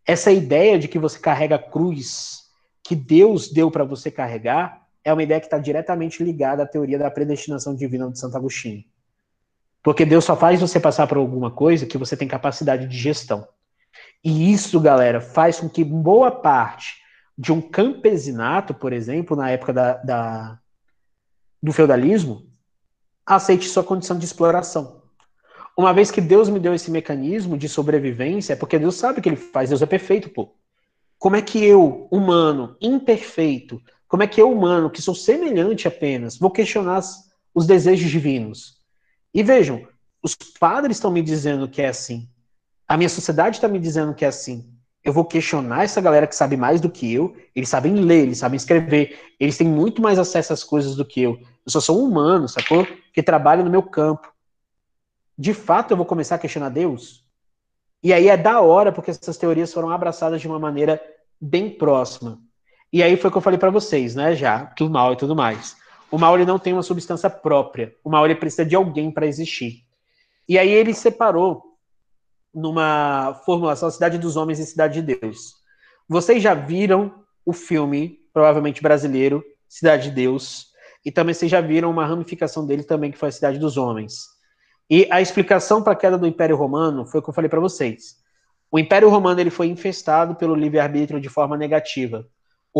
Essa 0.05 0.31
ideia 0.31 0.79
de 0.79 0.87
que 0.87 0.97
você 0.97 1.19
carrega 1.19 1.55
a 1.55 1.59
cruz 1.59 2.43
que 2.81 2.95
Deus 2.95 3.51
deu 3.51 3.69
para 3.69 3.83
você 3.83 4.09
carregar 4.09 4.86
é 5.07 5.13
uma 5.13 5.23
ideia 5.23 5.39
que 5.39 5.47
está 5.47 5.57
diretamente 5.57 6.21
ligada 6.21 6.63
à 6.63 6.67
teoria 6.67 6.99
da 6.99 7.09
predestinação 7.09 7.73
divina 7.73 8.11
de 8.11 8.19
Santo 8.19 8.35
Agostinho. 8.35 8.83
Porque 9.81 10.03
Deus 10.03 10.25
só 10.25 10.35
faz 10.35 10.59
você 10.59 10.81
passar 10.81 11.07
por 11.07 11.17
alguma 11.17 11.49
coisa 11.49 11.85
que 11.85 11.97
você 11.97 12.17
tem 12.17 12.27
capacidade 12.27 12.85
de 12.87 12.97
gestão. 12.97 13.47
E 14.21 14.51
isso, 14.51 14.77
galera, 14.81 15.21
faz 15.21 15.61
com 15.61 15.69
que 15.69 15.81
boa 15.81 16.29
parte 16.29 16.97
de 17.37 17.53
um 17.53 17.61
campesinato, 17.61 18.73
por 18.73 18.91
exemplo, 18.91 19.37
na 19.37 19.49
época 19.49 19.71
da, 19.71 19.93
da 19.93 20.59
do 21.63 21.71
feudalismo, 21.71 22.45
aceite 23.25 23.69
sua 23.69 23.85
condição 23.85 24.17
de 24.17 24.25
exploração. 24.25 25.03
Uma 25.77 25.93
vez 25.93 26.11
que 26.11 26.19
Deus 26.19 26.49
me 26.49 26.59
deu 26.59 26.73
esse 26.73 26.91
mecanismo 26.91 27.57
de 27.57 27.69
sobrevivência, 27.69 28.51
é 28.51 28.55
porque 28.57 28.77
Deus 28.77 28.95
sabe 28.95 29.19
o 29.19 29.21
que 29.21 29.29
ele 29.29 29.37
faz, 29.37 29.69
Deus 29.69 29.81
é 29.81 29.85
perfeito, 29.85 30.29
pô. 30.29 30.53
Como 31.17 31.37
é 31.37 31.41
que 31.41 31.63
eu, 31.63 32.09
humano, 32.11 32.75
imperfeito, 32.81 33.81
como 34.07 34.23
é 34.23 34.27
que 34.27 34.41
eu, 34.41 34.51
humano, 34.51 34.89
que 34.89 35.01
sou 35.01 35.13
semelhante 35.13 35.87
apenas, 35.87 36.37
vou 36.37 36.49
questionar 36.49 37.01
os 37.53 37.67
desejos 37.67 38.09
divinos? 38.09 38.77
E 39.33 39.43
vejam, 39.43 39.85
os 40.23 40.35
padres 40.35 40.97
estão 40.97 41.11
me 41.11 41.21
dizendo 41.21 41.67
que 41.67 41.81
é 41.81 41.89
assim. 41.89 42.27
A 42.87 42.95
minha 42.95 43.09
sociedade 43.09 43.57
está 43.57 43.67
me 43.67 43.79
dizendo 43.79 44.13
que 44.13 44.23
é 44.23 44.27
assim. 44.29 44.73
Eu 45.03 45.13
vou 45.13 45.25
questionar 45.25 45.83
essa 45.83 46.01
galera 46.01 46.27
que 46.27 46.35
sabe 46.35 46.57
mais 46.57 46.81
do 46.81 46.89
que 46.89 47.13
eu. 47.13 47.35
Eles 47.55 47.69
sabem 47.69 47.93
ler, 47.95 48.23
eles 48.23 48.39
sabem 48.39 48.57
escrever. 48.57 49.17
Eles 49.39 49.57
têm 49.57 49.67
muito 49.67 50.01
mais 50.01 50.17
acesso 50.19 50.53
às 50.53 50.63
coisas 50.63 50.95
do 50.95 51.05
que 51.05 51.21
eu. 51.21 51.39
Eu 51.65 51.71
só 51.71 51.79
sou 51.79 52.01
um 52.01 52.09
humano, 52.09 52.47
sacou? 52.47 52.85
Que 53.13 53.21
trabalha 53.21 53.63
no 53.63 53.69
meu 53.69 53.83
campo. 53.83 54.31
De 55.37 55.53
fato, 55.53 55.91
eu 55.91 55.97
vou 55.97 56.05
começar 56.05 56.35
a 56.35 56.39
questionar 56.39 56.69
Deus? 56.69 57.25
E 58.01 58.11
aí 58.11 58.27
é 58.27 58.37
da 58.37 58.61
hora, 58.61 58.91
porque 58.91 59.11
essas 59.11 59.37
teorias 59.37 59.73
foram 59.73 59.89
abraçadas 59.89 60.41
de 60.41 60.47
uma 60.47 60.59
maneira 60.59 61.01
bem 61.39 61.69
próxima. 61.69 62.41
E 62.91 63.03
aí 63.03 63.17
foi 63.17 63.29
o 63.29 63.31
que 63.31 63.37
eu 63.37 63.41
falei 63.41 63.59
para 63.59 63.69
vocês, 63.69 64.15
né, 64.15 64.35
já, 64.35 64.65
que 64.67 64.83
o 64.83 64.89
mal 64.89 65.13
e 65.13 65.17
tudo 65.17 65.35
mais. 65.35 65.75
O 66.09 66.17
mal 66.17 66.35
ele 66.35 66.45
não 66.45 66.57
tem 66.57 66.73
uma 66.73 66.83
substância 66.83 67.29
própria. 67.29 67.93
O 68.03 68.09
mal 68.09 68.25
ele 68.25 68.35
precisa 68.35 68.65
de 68.65 68.75
alguém 68.75 69.11
para 69.11 69.27
existir. 69.27 69.83
E 70.47 70.57
aí 70.57 70.69
ele 70.69 70.93
separou 70.93 71.63
numa 72.53 73.41
formulação 73.45 73.91
Cidade 73.91 74.17
dos 74.17 74.37
Homens 74.37 74.59
e 74.59 74.65
Cidade 74.65 75.01
de 75.01 75.15
Deus. 75.15 75.55
Vocês 76.07 76.41
já 76.41 76.53
viram 76.53 77.13
o 77.45 77.51
filme, 77.51 78.19
provavelmente 78.33 78.81
brasileiro, 78.81 79.43
Cidade 79.67 80.09
de 80.09 80.11
Deus, 80.11 80.67
e 81.05 81.11
também 81.11 81.33
vocês 81.33 81.51
já 81.51 81.59
viram 81.59 81.91
uma 81.91 82.05
ramificação 82.05 82.65
dele 82.65 82.83
também, 82.83 83.11
que 83.11 83.17
foi 83.17 83.29
a 83.29 83.31
Cidade 83.31 83.59
dos 83.59 83.77
Homens. 83.77 84.25
E 84.89 85.07
a 85.11 85.21
explicação 85.21 85.83
para 85.83 85.93
a 85.93 85.95
queda 85.95 86.17
do 86.17 86.25
Império 86.25 86.55
Romano 86.55 87.05
foi 87.05 87.19
o 87.19 87.23
que 87.23 87.29
eu 87.29 87.33
falei 87.33 87.49
para 87.49 87.59
vocês. 87.59 88.15
O 88.71 88.79
Império 88.79 89.09
Romano 89.09 89.39
ele 89.39 89.49
foi 89.49 89.67
infestado 89.67 90.35
pelo 90.35 90.55
livre-arbítrio 90.55 91.19
de 91.19 91.29
forma 91.29 91.57
negativa. 91.57 92.25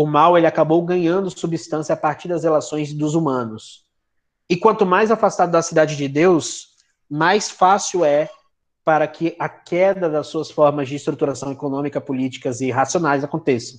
O 0.00 0.06
mal 0.06 0.38
ele 0.38 0.46
acabou 0.46 0.80
ganhando 0.82 1.28
substância 1.28 1.92
a 1.92 1.96
partir 1.96 2.28
das 2.28 2.44
relações 2.44 2.94
dos 2.94 3.16
humanos. 3.16 3.84
E 4.48 4.56
quanto 4.56 4.86
mais 4.86 5.10
afastado 5.10 5.50
da 5.50 5.60
cidade 5.60 5.96
de 5.96 6.06
Deus, 6.06 6.68
mais 7.10 7.50
fácil 7.50 8.04
é 8.04 8.30
para 8.84 9.08
que 9.08 9.34
a 9.40 9.48
queda 9.48 10.08
das 10.08 10.28
suas 10.28 10.52
formas 10.52 10.88
de 10.88 10.94
estruturação 10.94 11.50
econômica, 11.50 12.00
políticas 12.00 12.60
e 12.60 12.70
racionais 12.70 13.24
aconteça. 13.24 13.76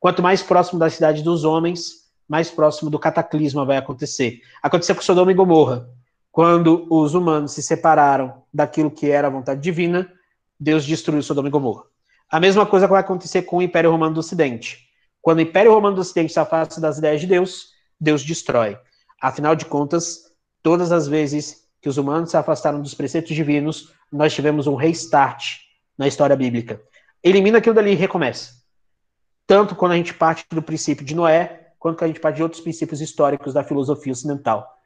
Quanto 0.00 0.20
mais 0.20 0.42
próximo 0.42 0.80
da 0.80 0.90
cidade 0.90 1.22
dos 1.22 1.44
homens, 1.44 2.10
mais 2.28 2.50
próximo 2.50 2.90
do 2.90 2.98
cataclisma 2.98 3.64
vai 3.64 3.76
acontecer. 3.76 4.40
Aconteceu 4.60 4.96
com 4.96 5.02
Sodoma 5.02 5.30
e 5.30 5.34
Gomorra. 5.36 5.88
Quando 6.32 6.88
os 6.90 7.14
humanos 7.14 7.52
se 7.52 7.62
separaram 7.62 8.42
daquilo 8.52 8.90
que 8.90 9.08
era 9.08 9.28
a 9.28 9.30
vontade 9.30 9.60
divina, 9.60 10.12
Deus 10.58 10.84
destruiu 10.84 11.22
Sodoma 11.22 11.46
e 11.46 11.52
Gomorra. 11.52 11.84
A 12.28 12.40
mesma 12.40 12.66
coisa 12.66 12.88
vai 12.88 13.00
acontecer 13.00 13.42
com 13.42 13.58
o 13.58 13.62
Império 13.62 13.92
Romano 13.92 14.14
do 14.14 14.18
Ocidente. 14.18 14.85
Quando 15.26 15.38
o 15.38 15.42
Império 15.42 15.74
Romano 15.74 15.96
do 15.96 16.02
Ocidente 16.02 16.32
se 16.32 16.38
afasta 16.38 16.80
das 16.80 16.98
ideias 16.98 17.20
de 17.20 17.26
Deus, 17.26 17.70
Deus 18.00 18.22
destrói. 18.22 18.78
Afinal 19.20 19.56
de 19.56 19.64
contas, 19.64 20.32
todas 20.62 20.92
as 20.92 21.08
vezes 21.08 21.66
que 21.82 21.88
os 21.88 21.96
humanos 21.96 22.30
se 22.30 22.36
afastaram 22.36 22.80
dos 22.80 22.94
preceitos 22.94 23.34
divinos, 23.34 23.92
nós 24.12 24.32
tivemos 24.32 24.68
um 24.68 24.76
restart 24.76 25.56
na 25.98 26.06
história 26.06 26.36
bíblica. 26.36 26.80
Elimina 27.24 27.58
aquilo 27.58 27.74
dali 27.74 27.90
e 27.90 27.96
recomeça. 27.96 28.52
Tanto 29.48 29.74
quando 29.74 29.90
a 29.90 29.96
gente 29.96 30.14
parte 30.14 30.46
do 30.48 30.62
princípio 30.62 31.04
de 31.04 31.16
Noé, 31.16 31.72
quanto 31.76 31.98
quando 31.98 32.04
a 32.04 32.12
gente 32.12 32.20
parte 32.20 32.36
de 32.36 32.44
outros 32.44 32.62
princípios 32.62 33.00
históricos 33.00 33.52
da 33.52 33.64
filosofia 33.64 34.12
ocidental. 34.12 34.78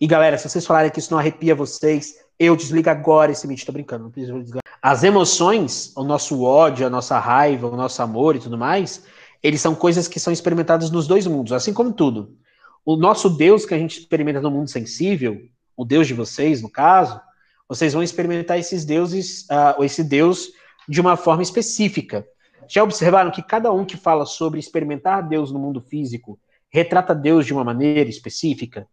E 0.00 0.06
galera, 0.06 0.38
se 0.38 0.48
vocês 0.48 0.64
falarem 0.64 0.92
que 0.92 1.00
isso 1.00 1.10
não 1.10 1.18
arrepia 1.18 1.56
vocês, 1.56 2.14
eu 2.38 2.54
desligo 2.54 2.88
agora 2.88 3.32
esse 3.32 3.48
vídeo, 3.48 3.66
tô 3.66 3.72
brincando, 3.72 4.04
não 4.04 4.12
preciso 4.12 4.38
desligar. 4.38 4.62
As 4.80 5.02
emoções, 5.02 5.92
o 5.96 6.04
nosso 6.04 6.44
ódio, 6.44 6.86
a 6.86 6.90
nossa 6.90 7.18
raiva, 7.18 7.66
o 7.66 7.76
nosso 7.76 8.00
amor 8.00 8.36
e 8.36 8.38
tudo 8.38 8.56
mais, 8.56 9.02
eles 9.42 9.60
são 9.60 9.74
coisas 9.74 10.08
que 10.08 10.20
são 10.20 10.32
experimentadas 10.32 10.90
nos 10.90 11.06
dois 11.06 11.26
mundos, 11.26 11.52
assim 11.52 11.72
como 11.72 11.92
tudo. 11.92 12.36
O 12.84 12.96
nosso 12.96 13.30
Deus 13.30 13.64
que 13.66 13.74
a 13.74 13.78
gente 13.78 13.98
experimenta 13.98 14.40
no 14.40 14.50
mundo 14.50 14.68
sensível, 14.68 15.40
o 15.76 15.84
Deus 15.84 16.06
de 16.06 16.14
vocês, 16.14 16.62
no 16.62 16.70
caso, 16.70 17.20
vocês 17.68 17.92
vão 17.92 18.02
experimentar 18.02 18.58
esses 18.58 18.84
deuses, 18.84 19.46
uh, 19.50 19.82
esse 19.84 20.02
Deus 20.02 20.48
de 20.88 21.00
uma 21.00 21.16
forma 21.16 21.42
específica. 21.42 22.26
Já 22.68 22.82
observaram 22.82 23.30
que 23.30 23.42
cada 23.42 23.72
um 23.72 23.84
que 23.84 23.96
fala 23.96 24.24
sobre 24.26 24.58
experimentar 24.58 25.26
Deus 25.28 25.52
no 25.52 25.58
mundo 25.58 25.80
físico 25.80 26.38
retrata 26.70 27.14
Deus 27.14 27.46
de 27.46 27.52
uma 27.52 27.64
maneira 27.64 28.08
específica? 28.08 28.86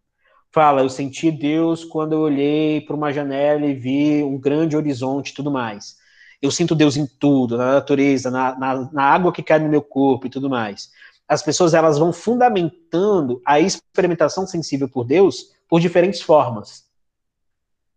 fala, 0.56 0.82
eu 0.82 0.88
senti 0.88 1.30
Deus 1.30 1.84
quando 1.84 2.14
eu 2.14 2.20
olhei 2.20 2.80
para 2.80 2.96
uma 2.96 3.12
janela 3.12 3.66
e 3.66 3.74
vi 3.74 4.24
um 4.24 4.40
grande 4.40 4.78
horizonte 4.78 5.32
e 5.32 5.34
tudo 5.34 5.52
mais. 5.52 5.98
Eu 6.46 6.52
sinto 6.52 6.76
Deus 6.76 6.96
em 6.96 7.08
tudo, 7.08 7.58
na 7.58 7.74
natureza, 7.74 8.30
na, 8.30 8.58
na, 8.58 8.92
na 8.92 9.04
água 9.04 9.34
que 9.34 9.42
cai 9.42 9.58
no 9.58 9.68
meu 9.68 9.82
corpo 9.82 10.28
e 10.28 10.30
tudo 10.30 10.50
mais. 10.50 10.92
As 11.28 11.42
pessoas 11.42 11.74
elas 11.74 11.98
vão 11.98 12.14
fundamentando 12.14 13.42
a 13.44 13.60
experimentação 13.60 14.46
sensível 14.46 14.88
por 14.88 15.06
Deus 15.06 15.56
por 15.68 15.80
diferentes 15.80 16.22
formas. 16.22 16.86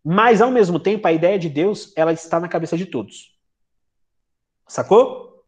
Mas, 0.02 0.40
ao 0.40 0.50
mesmo 0.50 0.80
tempo, 0.80 1.06
a 1.06 1.12
ideia 1.12 1.38
de 1.38 1.50
Deus 1.50 1.92
ela 1.94 2.12
está 2.12 2.40
na 2.40 2.48
cabeça 2.48 2.76
de 2.76 2.87
todos. 2.87 3.37
Sacou? 4.66 5.44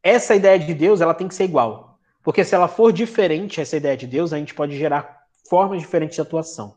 Essa 0.00 0.36
ideia 0.36 0.58
de 0.58 0.72
Deus 0.72 1.00
ela 1.00 1.14
tem 1.14 1.26
que 1.26 1.34
ser 1.34 1.44
igual. 1.44 1.98
Porque 2.22 2.44
se 2.44 2.54
ela 2.54 2.68
for 2.68 2.92
diferente, 2.92 3.60
essa 3.60 3.76
ideia 3.76 3.96
de 3.96 4.06
Deus, 4.06 4.32
a 4.32 4.38
gente 4.38 4.54
pode 4.54 4.78
gerar 4.78 5.26
formas 5.48 5.80
diferentes 5.80 6.14
de 6.14 6.20
atuação, 6.20 6.76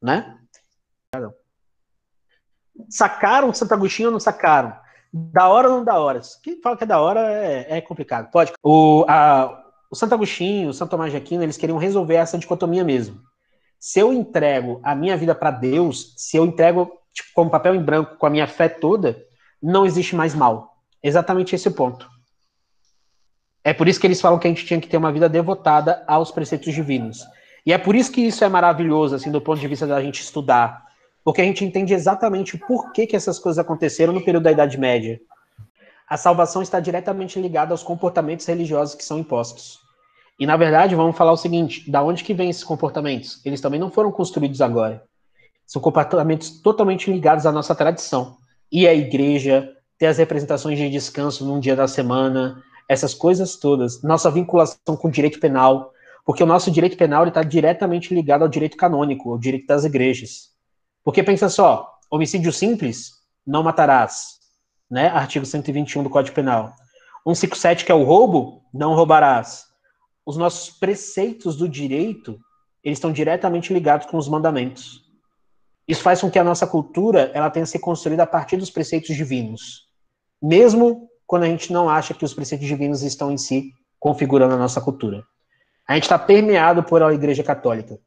né? 0.00 0.38
Sacaram 2.88 3.52
Santo 3.54 3.72
Agostinho 3.72 4.08
ou 4.08 4.12
não 4.12 4.20
sacaram? 4.20 4.81
Da 5.12 5.48
hora 5.48 5.68
ou 5.68 5.76
não 5.76 5.84
da 5.84 5.98
hora? 5.98 6.20
Quem 6.42 6.60
fala 6.60 6.76
que 6.76 6.84
é 6.84 6.86
da 6.86 7.00
hora 7.00 7.20
é, 7.20 7.78
é 7.78 7.80
complicado. 7.80 8.30
Pode. 8.30 8.52
O, 8.62 9.04
a, 9.06 9.62
o 9.90 9.94
Santo 9.94 10.14
Agostinho, 10.14 10.70
o 10.70 10.74
Santo 10.74 10.90
Tomás 10.90 11.10
de 11.10 11.18
Aquino, 11.18 11.42
eles 11.42 11.58
queriam 11.58 11.76
resolver 11.76 12.14
essa 12.14 12.38
dicotomia 12.38 12.82
mesmo. 12.82 13.20
Se 13.78 13.98
eu 13.98 14.12
entrego 14.12 14.80
a 14.82 14.94
minha 14.94 15.16
vida 15.16 15.34
para 15.34 15.50
Deus, 15.50 16.14
se 16.16 16.36
eu 16.36 16.46
entrego 16.46 16.90
tipo, 17.12 17.28
como 17.34 17.50
papel 17.50 17.74
em 17.74 17.82
branco 17.82 18.16
com 18.16 18.26
a 18.26 18.30
minha 18.30 18.46
fé 18.46 18.68
toda, 18.68 19.22
não 19.62 19.84
existe 19.84 20.16
mais 20.16 20.34
mal. 20.34 20.78
Exatamente 21.02 21.54
esse 21.54 21.70
ponto. 21.70 22.08
É 23.64 23.72
por 23.72 23.86
isso 23.86 24.00
que 24.00 24.06
eles 24.06 24.20
falam 24.20 24.38
que 24.38 24.46
a 24.46 24.50
gente 24.50 24.64
tinha 24.64 24.80
que 24.80 24.88
ter 24.88 24.96
uma 24.96 25.12
vida 25.12 25.28
devotada 25.28 26.02
aos 26.06 26.30
preceitos 26.30 26.72
divinos. 26.72 27.20
E 27.64 27.72
é 27.72 27.78
por 27.78 27.94
isso 27.94 28.10
que 28.10 28.20
isso 28.20 28.44
é 28.44 28.48
maravilhoso, 28.48 29.14
assim, 29.14 29.30
do 29.30 29.40
ponto 29.40 29.60
de 29.60 29.68
vista 29.68 29.86
da 29.86 30.02
gente 30.02 30.20
estudar. 30.20 30.84
Porque 31.24 31.40
a 31.40 31.44
gente 31.44 31.64
entende 31.64 31.94
exatamente 31.94 32.58
por 32.58 32.92
que, 32.92 33.06
que 33.06 33.16
essas 33.16 33.38
coisas 33.38 33.58
aconteceram 33.58 34.12
no 34.12 34.24
período 34.24 34.44
da 34.44 34.52
Idade 34.52 34.78
Média. 34.78 35.20
A 36.08 36.16
salvação 36.16 36.62
está 36.62 36.80
diretamente 36.80 37.40
ligada 37.40 37.72
aos 37.72 37.82
comportamentos 37.82 38.44
religiosos 38.44 38.94
que 38.94 39.04
são 39.04 39.18
impostos. 39.18 39.78
E 40.38 40.46
na 40.46 40.56
verdade, 40.56 40.94
vamos 40.94 41.16
falar 41.16 41.32
o 41.32 41.36
seguinte: 41.36 41.90
da 41.90 42.02
onde 42.02 42.24
que 42.24 42.34
vem 42.34 42.50
esses 42.50 42.64
comportamentos? 42.64 43.40
Eles 43.44 43.60
também 43.60 43.80
não 43.80 43.90
foram 43.90 44.10
construídos 44.10 44.60
agora. 44.60 45.04
São 45.66 45.80
comportamentos 45.80 46.60
totalmente 46.60 47.10
ligados 47.10 47.46
à 47.46 47.52
nossa 47.52 47.74
tradição. 47.74 48.36
E 48.70 48.86
a 48.86 48.94
igreja, 48.94 49.70
ter 49.96 50.06
as 50.06 50.18
representações 50.18 50.78
de 50.78 50.90
descanso 50.90 51.46
num 51.46 51.60
dia 51.60 51.76
da 51.76 51.86
semana, 51.86 52.62
essas 52.88 53.14
coisas 53.14 53.56
todas, 53.56 54.02
nossa 54.02 54.30
vinculação 54.30 54.96
com 54.96 55.08
o 55.08 55.10
direito 55.10 55.38
penal, 55.40 55.92
porque 56.26 56.42
o 56.42 56.46
nosso 56.46 56.70
direito 56.70 56.96
penal 56.96 57.26
está 57.26 57.42
diretamente 57.42 58.14
ligado 58.14 58.42
ao 58.42 58.48
direito 58.48 58.76
canônico, 58.76 59.30
ao 59.30 59.38
direito 59.38 59.66
das 59.66 59.84
igrejas. 59.84 60.51
Porque 61.04 61.22
pensa 61.22 61.48
só, 61.48 61.98
homicídio 62.10 62.52
simples, 62.52 63.12
não 63.46 63.62
matarás, 63.62 64.38
né? 64.90 65.08
Artigo 65.08 65.44
121 65.44 66.02
do 66.02 66.10
Código 66.10 66.34
Penal. 66.34 66.74
157, 67.26 67.84
que 67.84 67.92
é 67.92 67.94
o 67.94 68.04
roubo, 68.04 68.62
não 68.72 68.94
roubarás. 68.94 69.66
Os 70.24 70.36
nossos 70.36 70.70
preceitos 70.70 71.56
do 71.56 71.68
direito, 71.68 72.38
eles 72.82 72.98
estão 72.98 73.12
diretamente 73.12 73.72
ligados 73.72 74.06
com 74.06 74.16
os 74.16 74.28
mandamentos. 74.28 75.02
Isso 75.86 76.02
faz 76.02 76.20
com 76.20 76.30
que 76.30 76.38
a 76.38 76.44
nossa 76.44 76.66
cultura 76.66 77.30
ela 77.34 77.50
tenha 77.50 77.66
se 77.66 77.78
construída 77.78 78.22
a 78.22 78.26
partir 78.26 78.56
dos 78.56 78.70
preceitos 78.70 79.16
divinos. 79.16 79.88
Mesmo 80.40 81.08
quando 81.26 81.44
a 81.44 81.46
gente 81.46 81.72
não 81.72 81.88
acha 81.88 82.14
que 82.14 82.24
os 82.24 82.34
preceitos 82.34 82.66
divinos 82.66 83.02
estão 83.02 83.32
em 83.32 83.38
si 83.38 83.72
configurando 83.98 84.54
a 84.54 84.58
nossa 84.58 84.80
cultura. 84.80 85.24
A 85.86 85.94
gente 85.94 86.04
está 86.04 86.18
permeado 86.18 86.82
por 86.82 87.02
a 87.02 87.12
Igreja 87.12 87.42
Católica. 87.42 87.98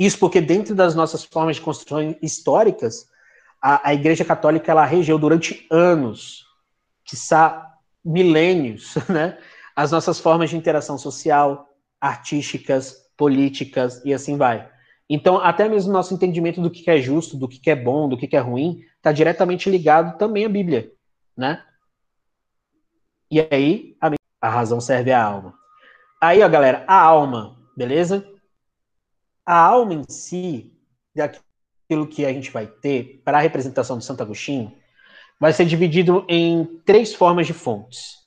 Isso 0.00 0.18
porque 0.18 0.40
dentro 0.40 0.74
das 0.74 0.94
nossas 0.94 1.22
formas 1.22 1.56
de 1.56 1.62
construção 1.62 2.16
históricas, 2.22 3.06
a, 3.60 3.90
a 3.90 3.92
Igreja 3.92 4.24
Católica 4.24 4.72
ela 4.72 4.86
regeu 4.86 5.18
durante 5.18 5.66
anos, 5.70 6.46
quiçá 7.04 7.74
milênios, 8.02 8.94
né, 9.10 9.36
as 9.76 9.92
nossas 9.92 10.18
formas 10.18 10.48
de 10.48 10.56
interação 10.56 10.96
social, 10.96 11.68
artísticas, 12.00 13.10
políticas 13.14 14.00
e 14.02 14.14
assim 14.14 14.38
vai. 14.38 14.70
Então, 15.06 15.36
até 15.36 15.68
mesmo 15.68 15.92
nosso 15.92 16.14
entendimento 16.14 16.62
do 16.62 16.70
que 16.70 16.90
é 16.90 16.98
justo, 16.98 17.36
do 17.36 17.46
que 17.46 17.68
é 17.68 17.76
bom, 17.76 18.08
do 18.08 18.16
que 18.16 18.34
é 18.34 18.40
ruim, 18.40 18.80
está 18.96 19.12
diretamente 19.12 19.68
ligado 19.68 20.16
também 20.16 20.46
à 20.46 20.48
Bíblia, 20.48 20.90
né? 21.36 21.62
E 23.30 23.46
aí, 23.50 23.96
a 24.40 24.48
razão 24.48 24.80
serve 24.80 25.12
à 25.12 25.22
alma. 25.22 25.52
Aí, 26.22 26.42
ó, 26.42 26.48
galera, 26.48 26.84
a 26.86 26.98
alma, 26.98 27.58
beleza? 27.76 28.26
A 29.44 29.56
alma 29.56 29.94
em 29.94 30.04
si, 30.08 30.72
daquilo 31.14 32.06
que 32.06 32.24
a 32.24 32.32
gente 32.32 32.50
vai 32.50 32.66
ter 32.66 33.20
para 33.24 33.38
a 33.38 33.40
representação 33.40 33.98
de 33.98 34.04
Santo 34.04 34.22
Agostinho, 34.22 34.72
vai 35.40 35.52
ser 35.52 35.64
dividido 35.64 36.24
em 36.28 36.80
três 36.84 37.14
formas 37.14 37.46
de 37.46 37.52
fontes. 37.52 38.18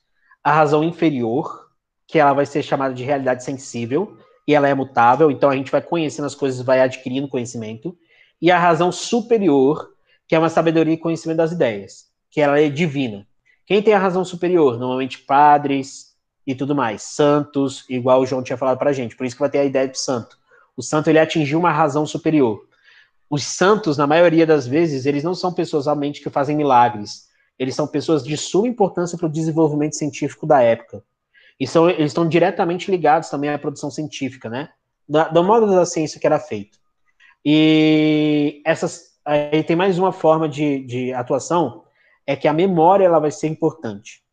A 0.43 0.51
razão 0.51 0.83
inferior, 0.83 1.69
que 2.07 2.19
ela 2.19 2.33
vai 2.33 2.45
ser 2.45 2.63
chamada 2.63 2.93
de 2.93 3.03
realidade 3.03 3.43
sensível, 3.43 4.17
e 4.47 4.53
ela 4.53 4.67
é 4.67 4.73
mutável, 4.73 5.31
então 5.31 5.49
a 5.49 5.55
gente 5.55 5.71
vai 5.71 5.81
conhecendo 5.81 6.25
as 6.25 6.35
coisas, 6.35 6.65
vai 6.65 6.81
adquirindo 6.81 7.27
conhecimento. 7.27 7.97
E 8.41 8.51
a 8.51 8.59
razão 8.59 8.91
superior, 8.91 9.93
que 10.27 10.35
é 10.35 10.39
uma 10.39 10.49
sabedoria 10.49 10.95
e 10.95 10.97
conhecimento 10.97 11.37
das 11.37 11.51
ideias, 11.51 12.11
que 12.29 12.41
ela 12.41 12.59
é 12.59 12.67
divina. 12.67 13.25
Quem 13.65 13.81
tem 13.81 13.93
a 13.93 13.99
razão 13.99 14.25
superior? 14.25 14.77
Normalmente 14.77 15.19
padres 15.19 16.13
e 16.45 16.53
tudo 16.53 16.75
mais, 16.75 17.03
santos, 17.03 17.85
igual 17.89 18.19
o 18.19 18.25
João 18.25 18.43
tinha 18.43 18.57
falado 18.57 18.77
pra 18.77 18.91
gente, 18.91 19.15
por 19.15 19.25
isso 19.25 19.35
que 19.35 19.39
vai 19.39 19.49
ter 19.49 19.59
a 19.59 19.65
ideia 19.65 19.87
de 19.87 19.97
santo. 19.97 20.37
O 20.75 20.81
santo 20.81 21.09
ele 21.09 21.19
atingiu 21.19 21.59
uma 21.59 21.71
razão 21.71 22.05
superior. 22.05 22.67
Os 23.29 23.43
santos, 23.43 23.97
na 23.97 24.05
maioria 24.05 24.45
das 24.45 24.67
vezes, 24.67 25.05
eles 25.05 25.23
não 25.23 25.33
são 25.33 25.53
pessoas 25.53 25.85
realmente 25.85 26.21
que 26.21 26.29
fazem 26.29 26.55
milagres. 26.55 27.27
Eles 27.57 27.75
são 27.75 27.87
pessoas 27.87 28.23
de 28.23 28.35
suma 28.37 28.67
importância 28.67 29.17
para 29.17 29.27
o 29.27 29.31
desenvolvimento 29.31 29.95
científico 29.95 30.45
da 30.45 30.61
época. 30.61 31.03
E 31.59 31.67
são, 31.67 31.89
eles 31.89 32.07
estão 32.11 32.27
diretamente 32.27 32.89
ligados 32.89 33.29
também 33.29 33.49
à 33.49 33.59
produção 33.59 33.89
científica, 33.89 34.49
né? 34.49 34.69
Da, 35.07 35.29
do 35.29 35.43
modo 35.43 35.67
da 35.67 35.85
ciência 35.85 36.19
que 36.19 36.27
era 36.27 36.39
feito. 36.39 36.77
E 37.45 38.61
essas, 38.65 39.17
aí 39.23 39.63
tem 39.63 39.75
mais 39.75 39.99
uma 39.99 40.11
forma 40.11 40.47
de, 40.47 40.83
de 40.85 41.13
atuação, 41.13 41.83
é 42.25 42.35
que 42.35 42.47
a 42.47 42.53
memória 42.53 43.05
ela 43.05 43.19
vai 43.19 43.31
ser 43.31 43.47
importante. 43.47 44.23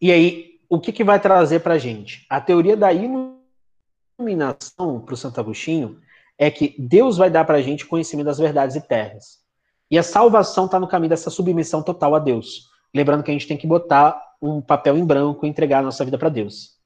E 0.00 0.12
aí, 0.12 0.60
o 0.68 0.80
que, 0.80 0.92
que 0.92 1.04
vai 1.04 1.20
trazer 1.20 1.60
para 1.60 1.74
a 1.74 1.78
gente? 1.78 2.24
A 2.30 2.40
teoria 2.40 2.76
da 2.76 2.92
iluminação 2.92 3.37
para 4.18 5.14
o 5.14 5.16
Santo 5.16 5.38
Agostinho 5.38 6.00
é 6.36 6.50
que 6.50 6.74
Deus 6.76 7.16
vai 7.16 7.30
dar 7.30 7.44
para 7.44 7.58
a 7.58 7.62
gente 7.62 7.86
conhecimento 7.86 8.26
das 8.26 8.38
verdades 8.38 8.74
eternas. 8.74 9.38
E 9.88 9.96
a 9.96 10.02
salvação 10.02 10.66
está 10.66 10.80
no 10.80 10.88
caminho 10.88 11.10
dessa 11.10 11.30
submissão 11.30 11.82
total 11.82 12.16
a 12.16 12.18
Deus. 12.18 12.68
Lembrando 12.92 13.22
que 13.22 13.30
a 13.30 13.34
gente 13.34 13.46
tem 13.46 13.56
que 13.56 13.66
botar 13.66 14.20
um 14.42 14.60
papel 14.60 14.98
em 14.98 15.04
branco 15.04 15.46
e 15.46 15.48
entregar 15.48 15.78
a 15.78 15.82
nossa 15.82 16.04
vida 16.04 16.18
para 16.18 16.28
Deus. 16.28 16.76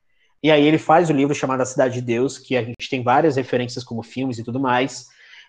E 0.42 0.50
aí 0.50 0.66
ele 0.66 0.76
faz 0.76 1.08
o 1.08 1.12
livro 1.12 1.34
chamado 1.34 1.62
A 1.62 1.64
Cidade 1.64 1.94
de 1.94 2.02
Deus, 2.02 2.36
que 2.36 2.54
a 2.56 2.62
gente 2.62 2.90
tem 2.90 3.02
várias 3.02 3.36
referências 3.36 3.82
como 3.82 4.02
filmes 4.02 4.38
e 4.38 4.44
tudo 4.44 4.60
mais, 4.60 5.06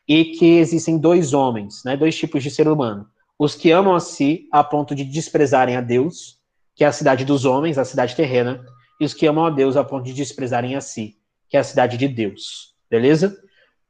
e 0.08 0.26
que 0.26 0.58
existem 0.60 0.98
dois 0.98 1.34
homens, 1.34 1.84
né, 1.84 1.98
dois 1.98 2.16
tipos 2.16 2.44
de 2.44 2.50
ser 2.50 2.68
humano. 2.68 3.08
Os 3.38 3.56
que 3.56 3.72
amam 3.72 3.96
a 3.96 4.00
si 4.00 4.48
a 4.52 4.64
ponto 4.64 4.96
de 4.96 5.04
desprezarem 5.04 5.76
a 5.76 5.82
Deus, 5.82 6.40
que 6.76 6.84
é 6.84 6.88
a 6.88 6.92
cidade 6.92 7.26
dos 7.26 7.44
homens, 7.44 7.78
a 7.78 7.86
cidade 7.86 8.16
terrena, 8.16 8.64
e 9.02 9.06
os 9.06 9.14
que 9.14 9.26
amam 9.26 9.46
a 9.46 9.50
Deus 9.50 9.76
a 9.76 9.84
ponto 9.84 10.06
de 10.06 10.14
desprezarem 10.14 10.76
a 10.76 10.82
si, 10.82 11.18
que 11.54 11.58
é 11.58 11.60
a 11.60 11.64
cidade 11.64 11.98
de 11.98 12.08
Deus. 12.08 12.74
Beleza? 12.90 13.40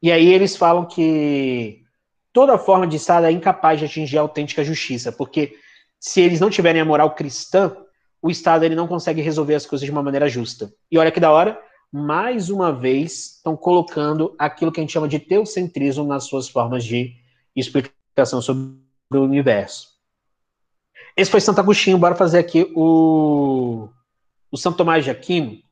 E 0.02 0.12
aí 0.12 0.34
eles 0.34 0.54
falam 0.54 0.86
que 0.86 1.82
toda 2.34 2.58
forma 2.58 2.86
de 2.86 2.98
Estado 2.98 3.26
é 3.26 3.32
incapaz 3.32 3.80
de 3.80 3.86
atingir 3.86 4.18
a 4.18 4.22
autêntica 4.22 4.66
justiça, 4.66 5.14
porque 5.14 5.56
se 5.98 6.20
eles 6.20 6.42
não 6.42 6.50
tiverem 6.50 6.82
a 6.82 6.86
moral 6.86 7.16
cristã, 7.16 7.74
o 8.22 8.30
Estado 8.30 8.66
ele 8.66 8.76
não 8.76 8.86
consegue 8.86 9.22
resolver 9.22 9.56
as 9.56 9.66
coisas 9.66 9.86
de 9.86 9.92
uma 9.94 10.04
maneira 10.04 10.28
justa. 10.28 10.74
E 10.92 10.98
olha 10.98 11.10
que 11.10 11.22
da 11.22 11.32
hora, 11.32 11.58
mais 11.90 12.50
uma 12.50 12.70
vez 12.70 13.38
estão 13.38 13.56
colocando 13.56 14.36
aquilo 14.38 14.70
que 14.70 14.82
a 14.82 14.84
gente 14.84 14.92
chama 14.92 15.08
de 15.08 15.20
teocentrismo 15.20 16.04
nas 16.04 16.26
suas 16.26 16.50
formas 16.50 16.84
de 16.84 17.16
explicação 17.56 18.42
sobre 18.42 18.74
o 19.14 19.22
universo. 19.22 19.88
Esse 21.16 21.32
foi 21.32 21.40
Santo 21.40 21.62
Agostinho, 21.62 21.98
bora 21.98 22.14
fazer 22.14 22.40
aqui 22.40 22.70
o, 22.76 23.88
o 24.52 24.58
Santo 24.58 24.76
Tomás 24.76 25.06
de 25.06 25.12
Aquino, 25.12 25.63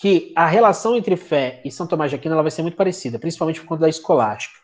que 0.00 0.32
a 0.36 0.46
relação 0.46 0.94
entre 0.94 1.16
fé 1.16 1.60
e 1.64 1.72
São 1.72 1.86
Tomás 1.86 2.10
de 2.10 2.16
Aquino 2.16 2.34
ela 2.34 2.42
vai 2.42 2.52
ser 2.52 2.62
muito 2.62 2.76
parecida, 2.76 3.18
principalmente 3.18 3.60
por 3.60 3.66
conta 3.66 3.82
da 3.82 3.88
escolástica. 3.88 4.58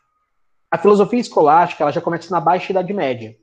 A 0.71 0.79
filosofia 0.79 1.19
escolástica 1.19 1.83
ela 1.83 1.93
já 1.93 2.01
começa 2.01 2.31
na 2.31 2.41
Baixa 2.41 2.71
Idade 2.71 2.93
Média. 2.93 3.35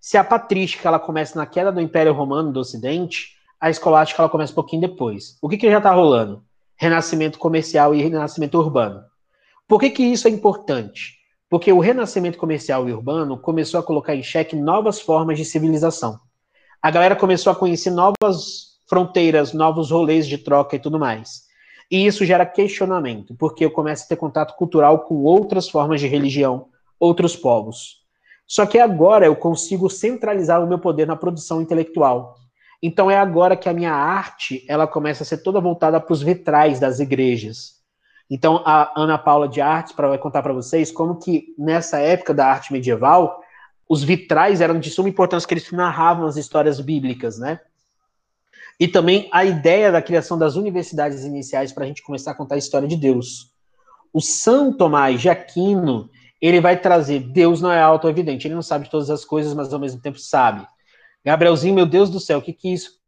Se 0.00 0.16
a 0.16 0.22
patrística 0.22 0.88
ela 0.88 1.00
começa 1.00 1.36
na 1.36 1.44
queda 1.44 1.72
do 1.72 1.80
Império 1.80 2.12
Romano 2.12 2.52
do 2.52 2.60
Ocidente, 2.60 3.36
a 3.60 3.70
escolástica 3.70 4.22
ela 4.22 4.28
começa 4.28 4.52
um 4.52 4.56
pouquinho 4.56 4.82
depois. 4.82 5.36
O 5.42 5.48
que, 5.48 5.56
que 5.56 5.70
já 5.70 5.78
está 5.78 5.92
rolando? 5.92 6.44
Renascimento 6.76 7.38
comercial 7.38 7.92
e 7.92 8.02
renascimento 8.02 8.58
urbano. 8.58 9.02
Por 9.66 9.80
que, 9.80 9.90
que 9.90 10.02
isso 10.02 10.28
é 10.28 10.30
importante? 10.30 11.18
Porque 11.50 11.72
o 11.72 11.80
renascimento 11.80 12.38
comercial 12.38 12.88
e 12.88 12.92
urbano 12.92 13.36
começou 13.36 13.80
a 13.80 13.82
colocar 13.82 14.14
em 14.14 14.22
xeque 14.22 14.54
novas 14.54 15.00
formas 15.00 15.36
de 15.36 15.44
civilização. 15.44 16.18
A 16.80 16.90
galera 16.90 17.16
começou 17.16 17.52
a 17.52 17.56
conhecer 17.56 17.90
novas 17.90 18.71
fronteiras, 18.92 19.54
novos 19.54 19.90
rolês 19.90 20.26
de 20.26 20.36
troca 20.36 20.76
e 20.76 20.78
tudo 20.78 20.98
mais. 20.98 21.44
E 21.90 22.06
isso 22.06 22.26
gera 22.26 22.44
questionamento, 22.44 23.34
porque 23.38 23.64
eu 23.64 23.70
começo 23.70 24.04
a 24.04 24.06
ter 24.06 24.16
contato 24.16 24.54
cultural 24.54 25.06
com 25.06 25.22
outras 25.22 25.66
formas 25.66 25.98
de 25.98 26.06
religião, 26.06 26.66
outros 27.00 27.34
povos. 27.34 28.02
Só 28.46 28.66
que 28.66 28.78
agora 28.78 29.24
eu 29.24 29.34
consigo 29.34 29.88
centralizar 29.88 30.62
o 30.62 30.66
meu 30.66 30.78
poder 30.78 31.06
na 31.06 31.16
produção 31.16 31.62
intelectual. 31.62 32.34
Então 32.82 33.10
é 33.10 33.16
agora 33.16 33.56
que 33.56 33.66
a 33.66 33.72
minha 33.72 33.94
arte 33.94 34.62
ela 34.68 34.86
começa 34.86 35.22
a 35.22 35.26
ser 35.26 35.38
toda 35.38 35.58
voltada 35.58 35.98
para 35.98 36.12
os 36.12 36.20
vitrais 36.20 36.78
das 36.78 37.00
igrejas. 37.00 37.76
Então 38.28 38.62
a 38.62 38.92
Ana 38.94 39.16
Paula 39.16 39.48
de 39.48 39.62
Artes 39.62 39.94
vai 39.96 40.18
contar 40.18 40.42
para 40.42 40.52
vocês 40.52 40.92
como 40.92 41.18
que 41.18 41.54
nessa 41.56 41.98
época 41.98 42.34
da 42.34 42.46
arte 42.46 42.70
medieval 42.70 43.40
os 43.88 44.04
vitrais 44.04 44.60
eram 44.60 44.78
de 44.78 44.90
suma 44.90 45.08
importância 45.08 45.48
que 45.48 45.54
eles 45.54 45.72
narravam 45.72 46.26
as 46.26 46.36
histórias 46.36 46.78
bíblicas, 46.78 47.38
né? 47.38 47.58
E 48.78 48.88
também 48.88 49.28
a 49.32 49.44
ideia 49.44 49.92
da 49.92 50.02
criação 50.02 50.38
das 50.38 50.56
universidades 50.56 51.24
iniciais 51.24 51.72
para 51.72 51.84
a 51.84 51.86
gente 51.86 52.02
começar 52.02 52.32
a 52.32 52.34
contar 52.34 52.56
a 52.56 52.58
história 52.58 52.88
de 52.88 52.96
Deus. 52.96 53.52
O 54.12 54.20
São 54.20 54.72
Tomás 54.72 55.20
de 55.20 55.28
Aquino, 55.28 56.10
ele 56.40 56.60
vai 56.60 56.78
trazer 56.80 57.20
Deus 57.20 57.60
não 57.60 57.70
é 57.70 57.80
auto-evidente, 57.80 58.46
ele 58.46 58.54
não 58.54 58.62
sabe 58.62 58.90
todas 58.90 59.08
as 59.10 59.24
coisas, 59.24 59.54
mas 59.54 59.72
ao 59.72 59.78
mesmo 59.78 60.00
tempo 60.00 60.18
sabe. 60.18 60.66
Gabrielzinho, 61.24 61.74
meu 61.74 61.86
Deus 61.86 62.10
do 62.10 62.18
céu, 62.18 62.38
o 62.38 62.42
que, 62.42 62.52
que 62.52 62.72
isso 62.72 63.00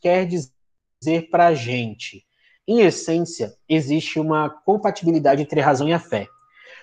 quer 0.00 0.26
dizer 0.26 1.28
para 1.30 1.48
a 1.48 1.54
gente? 1.54 2.24
Em 2.66 2.80
essência, 2.80 3.54
existe 3.68 4.20
uma 4.20 4.48
compatibilidade 4.48 5.42
entre 5.42 5.60
a 5.60 5.64
razão 5.64 5.88
e 5.88 5.92
a 5.92 5.98
fé. 5.98 6.28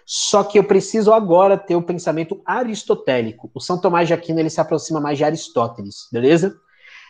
Só 0.05 0.43
que 0.43 0.59
eu 0.59 0.63
preciso 0.63 1.13
agora 1.13 1.57
ter 1.57 1.75
o 1.75 1.81
pensamento 1.81 2.41
aristotélico. 2.45 3.49
O 3.53 3.59
São 3.59 3.79
Tomás 3.79 4.07
de 4.07 4.13
Aquino 4.13 4.39
ele 4.39 4.49
se 4.49 4.59
aproxima 4.59 4.99
mais 4.99 5.17
de 5.17 5.23
Aristóteles, 5.23 6.07
beleza? 6.11 6.55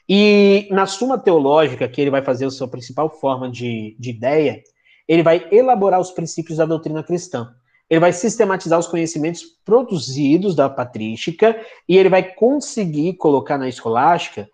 E 0.07 0.67
na 0.71 0.85
Suma 0.85 1.17
Teológica, 1.17 1.87
que 1.87 1.99
ele 1.99 2.11
vai 2.11 2.21
fazer 2.21 2.45
a 2.45 2.51
sua 2.51 2.67
principal 2.67 3.09
forma 3.09 3.49
de, 3.49 3.95
de 3.99 4.11
ideia, 4.11 4.61
ele 5.07 5.23
vai 5.23 5.47
elaborar 5.51 5.99
os 5.99 6.11
princípios 6.11 6.57
da 6.57 6.65
doutrina 6.65 7.03
cristã. 7.03 7.53
Ele 7.89 7.99
vai 7.99 8.11
sistematizar 8.11 8.79
os 8.79 8.87
conhecimentos 8.87 9.43
produzidos 9.63 10.55
da 10.55 10.69
patrística 10.69 11.59
e 11.87 11.97
ele 11.97 12.09
vai 12.09 12.23
conseguir 12.23 13.13
colocar 13.13 13.57
na 13.57 13.69
escolástica 13.69 14.49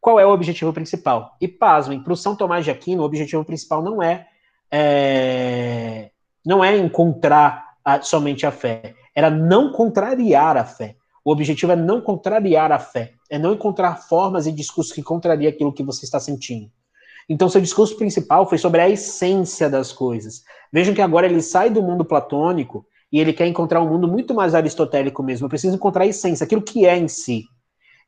qual 0.00 0.18
é 0.18 0.26
o 0.26 0.30
objetivo 0.32 0.72
principal. 0.72 1.36
E 1.40 1.46
pasmem, 1.46 2.02
para 2.02 2.12
o 2.12 2.16
São 2.16 2.34
Tomás 2.34 2.64
de 2.64 2.72
Aquino, 2.72 3.02
o 3.02 3.06
objetivo 3.06 3.44
principal 3.44 3.82
não 3.82 4.02
é, 4.02 4.26
é 4.70 6.10
não 6.44 6.64
é 6.64 6.76
encontrar 6.76 7.74
a, 7.84 8.02
somente 8.02 8.44
a 8.44 8.50
fé, 8.50 8.94
era 9.14 9.30
não 9.30 9.70
contrariar 9.70 10.56
a 10.56 10.64
fé. 10.64 10.96
O 11.24 11.30
objetivo 11.30 11.70
é 11.70 11.76
não 11.76 12.00
contrariar 12.00 12.72
a 12.72 12.80
fé, 12.80 13.12
é 13.32 13.38
não 13.38 13.54
encontrar 13.54 13.96
formas 13.96 14.46
e 14.46 14.52
discursos 14.52 14.92
que 14.92 15.02
contrariam 15.02 15.48
aquilo 15.48 15.72
que 15.72 15.82
você 15.82 16.04
está 16.04 16.20
sentindo. 16.20 16.70
Então, 17.26 17.48
seu 17.48 17.62
discurso 17.62 17.96
principal 17.96 18.46
foi 18.46 18.58
sobre 18.58 18.82
a 18.82 18.90
essência 18.90 19.70
das 19.70 19.90
coisas. 19.90 20.42
Vejam 20.70 20.92
que 20.94 21.00
agora 21.00 21.26
ele 21.26 21.40
sai 21.40 21.70
do 21.70 21.82
mundo 21.82 22.04
platônico 22.04 22.86
e 23.10 23.18
ele 23.18 23.32
quer 23.32 23.46
encontrar 23.46 23.80
um 23.80 23.88
mundo 23.88 24.06
muito 24.06 24.34
mais 24.34 24.54
aristotélico 24.54 25.22
mesmo. 25.22 25.46
Eu 25.46 25.48
preciso 25.48 25.74
encontrar 25.74 26.04
a 26.04 26.08
essência, 26.08 26.44
aquilo 26.44 26.60
que 26.60 26.84
é 26.84 26.94
em 26.94 27.08
si. 27.08 27.44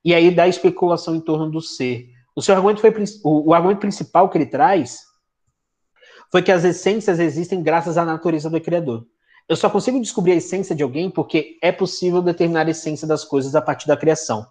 E 0.05 0.15
aí 0.15 0.31
dá 0.31 0.47
especulação 0.47 1.17
em 1.17 1.21
torno 1.21 1.51
do 1.51 1.63
ser. 1.63 2.07
O 2.37 2.43
seu 2.43 2.55
argumento 2.55 2.83
foi 2.83 2.93
o, 3.25 3.49
o 3.49 3.55
argumento 3.55 3.81
principal 3.81 4.29
que 4.29 4.37
ele 4.37 4.45
traz 4.45 5.05
foi 6.31 6.43
que 6.43 6.53
as 6.53 6.65
essências 6.65 7.19
existem 7.19 7.63
graças 7.63 7.97
à 7.97 8.05
natureza 8.05 8.51
do 8.51 8.61
criador. 8.61 9.07
Eu 9.49 9.57
só 9.57 9.71
consigo 9.71 9.99
descobrir 9.99 10.33
a 10.33 10.37
essência 10.37 10.77
de 10.77 10.83
alguém 10.83 11.11
porque 11.11 11.57
é 11.63 11.73
possível 11.73 12.21
determinar 12.21 12.67
a 12.67 12.71
essência 12.71 13.09
das 13.09 13.25
coisas 13.25 13.55
a 13.55 13.63
partir 13.63 13.87
da 13.87 13.97
criação. 13.97 14.47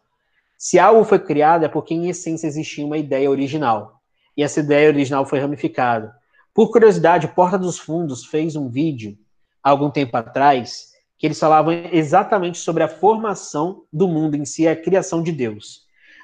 Se 0.63 0.79
algo 0.79 1.03
foi 1.03 1.19
criado, 1.19 1.65
é 1.65 1.67
porque 1.67 1.93
em 1.93 2.07
essência 2.07 2.47
existia 2.47 2.85
uma 2.85 2.97
ideia 2.97 3.29
original. 3.29 4.01
E 4.35 4.41
essa 4.41 4.61
ideia 4.61 4.87
original 4.87 5.25
foi 5.25 5.37
ramificada. 5.37 6.15
Por 6.53 6.71
curiosidade, 6.71 7.27
Porta 7.27 7.57
dos 7.59 7.77
Fundos 7.77 8.23
fez 8.23 8.55
um 8.55 8.69
vídeo, 8.69 9.17
há 9.61 9.71
algum 9.71 9.89
tempo 9.89 10.15
atrás, 10.15 10.85
que 11.17 11.27
eles 11.27 11.37
falavam 11.37 11.73
exatamente 11.91 12.59
sobre 12.59 12.81
a 12.81 12.87
formação 12.87 13.83
do 13.91 14.07
mundo 14.07 14.37
em 14.37 14.45
si, 14.45 14.65
a 14.65 14.73
criação 14.73 15.21
de 15.21 15.33
Deus. 15.33 15.81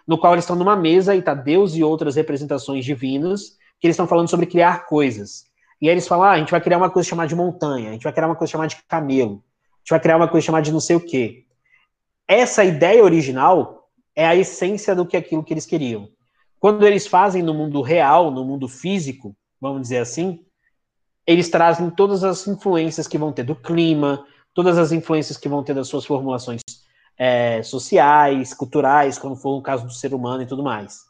No 0.08 0.18
qual 0.18 0.32
eles 0.32 0.46
estão 0.46 0.56
numa 0.56 0.78
mesa 0.78 1.14
e 1.14 1.20
está 1.20 1.34
Deus 1.34 1.76
e 1.76 1.84
outras 1.84 2.16
representações 2.16 2.86
divinas, 2.86 3.58
que 3.78 3.88
eles 3.88 3.96
estão 3.96 4.08
falando 4.08 4.30
sobre 4.30 4.46
criar 4.46 4.86
coisas. 4.86 5.44
E 5.82 5.90
aí 5.90 5.94
eles 5.94 6.08
falam: 6.08 6.24
ah, 6.24 6.32
a 6.32 6.38
gente 6.38 6.52
vai 6.52 6.62
criar 6.62 6.78
uma 6.78 6.90
coisa 6.90 7.10
chamada 7.10 7.28
de 7.28 7.36
montanha, 7.36 7.90
a 7.90 7.92
gente 7.92 8.04
vai 8.04 8.14
criar 8.14 8.28
uma 8.28 8.38
coisa 8.38 8.52
chamada 8.52 8.70
de 8.70 8.78
camelo, 8.88 9.34
a 9.34 9.80
gente 9.80 9.90
vai 9.90 10.00
criar 10.00 10.16
uma 10.16 10.30
coisa 10.30 10.46
chamada 10.46 10.64
de 10.64 10.72
não 10.72 10.80
sei 10.80 10.96
o 10.96 11.06
quê. 11.06 11.44
Essa 12.26 12.64
ideia 12.64 13.04
original 13.04 13.79
é 14.16 14.26
a 14.26 14.36
essência 14.36 14.96
do 14.96 15.06
que 15.06 15.18
aquilo 15.18 15.44
que 15.44 15.54
eles 15.54 15.66
queriam. 15.66 16.10
Quando 16.60 16.86
eles 16.86 17.08
fazem 17.08 17.42
no 17.42 17.54
mundo 17.54 17.82
real, 17.82 18.32
no 18.32 18.44
mundo 18.44 18.68
físico, 18.68 19.36
vamos 19.62 19.84
dizer 19.84 20.00
assim, 20.00 20.46
eles 21.26 21.50
trazem 21.50 21.90
todas 21.90 22.24
as 22.24 22.48
influências 22.48 23.08
que 23.08 23.18
vão 23.18 23.32
ter 23.32 23.44
do 23.44 23.56
clima, 23.56 24.26
todas 24.54 24.78
as 24.78 24.92
influências 24.92 25.38
que 25.38 25.48
vão 25.48 25.64
ter 25.64 25.74
das 25.74 25.88
suas 25.88 26.06
formulações 26.06 26.62
é, 27.18 27.62
sociais, 27.64 28.54
culturais, 28.54 29.20
como 29.20 29.36
for 29.36 29.58
o 29.58 29.62
caso 29.62 29.86
do 29.86 29.94
ser 29.94 30.14
humano 30.14 30.44
e 30.44 30.48
tudo 30.48 30.64
mais. 30.64 31.10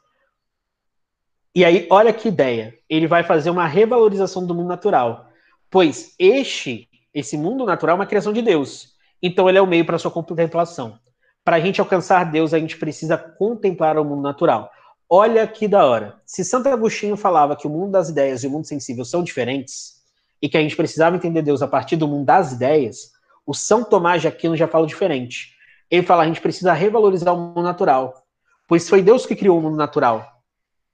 E 1.56 1.66
aí, 1.66 1.88
olha 1.90 2.14
que 2.14 2.28
ideia. 2.28 2.78
Ele 2.88 3.08
vai 3.08 3.24
fazer 3.24 3.50
uma 3.50 3.66
revalorização 3.66 4.46
do 4.46 4.54
mundo 4.54 4.68
natural. 4.68 5.30
Pois 5.70 6.16
este, 6.18 6.90
esse 7.14 7.38
mundo 7.38 7.66
natural 7.66 7.96
é 7.96 8.00
uma 8.00 8.06
criação 8.06 8.34
de 8.34 8.42
Deus. 8.42 8.96
Então 9.22 9.48
ele 9.50 9.58
é 9.58 9.62
o 9.62 9.68
meio 9.68 9.86
para 9.86 9.98
sua 9.98 10.12
contemplação. 10.12 11.00
Para 11.50 11.58
a 11.58 11.60
gente 11.60 11.82
alcançar 11.82 12.26
Deus, 12.26 12.54
a 12.54 12.60
gente 12.60 12.78
precisa 12.78 13.18
contemplar 13.18 13.98
o 13.98 14.06
mundo 14.06 14.22
natural. 14.22 14.70
Olha 15.10 15.48
que 15.48 15.68
da 15.68 15.84
hora. 15.84 16.22
Se 16.24 16.46
Santo 16.46 16.70
Agostinho 16.70 17.18
falava 17.18 17.56
que 17.56 17.66
o 17.66 17.70
mundo 17.72 17.90
das 17.90 18.08
ideias 18.08 18.44
e 18.44 18.48
o 18.48 18.52
mundo 18.52 18.68
sensível 18.68 19.04
são 19.04 19.24
diferentes, 19.24 19.96
e 20.40 20.48
que 20.48 20.56
a 20.56 20.62
gente 20.62 20.76
precisava 20.76 21.16
entender 21.16 21.42
Deus 21.42 21.64
a 21.64 21.68
partir 21.68 21.96
do 21.96 22.08
mundo 22.08 22.24
das 22.24 22.52
ideias, 22.52 23.14
o 23.48 23.56
São 23.56 23.84
Tomás 23.84 24.22
de 24.22 24.28
Aquino 24.28 24.56
já 24.56 24.68
fala 24.68 24.86
diferente. 24.86 25.56
Ele 25.90 26.06
fala: 26.06 26.22
a 26.22 26.28
gente 26.28 26.40
precisa 26.40 26.72
revalorizar 26.72 27.34
o 27.34 27.38
mundo 27.40 27.64
natural. 27.64 28.14
Pois 28.68 28.88
foi 28.88 29.02
Deus 29.02 29.26
que 29.26 29.36
criou 29.36 29.58
o 29.58 29.62
mundo 29.64 29.76
natural. 29.76 30.24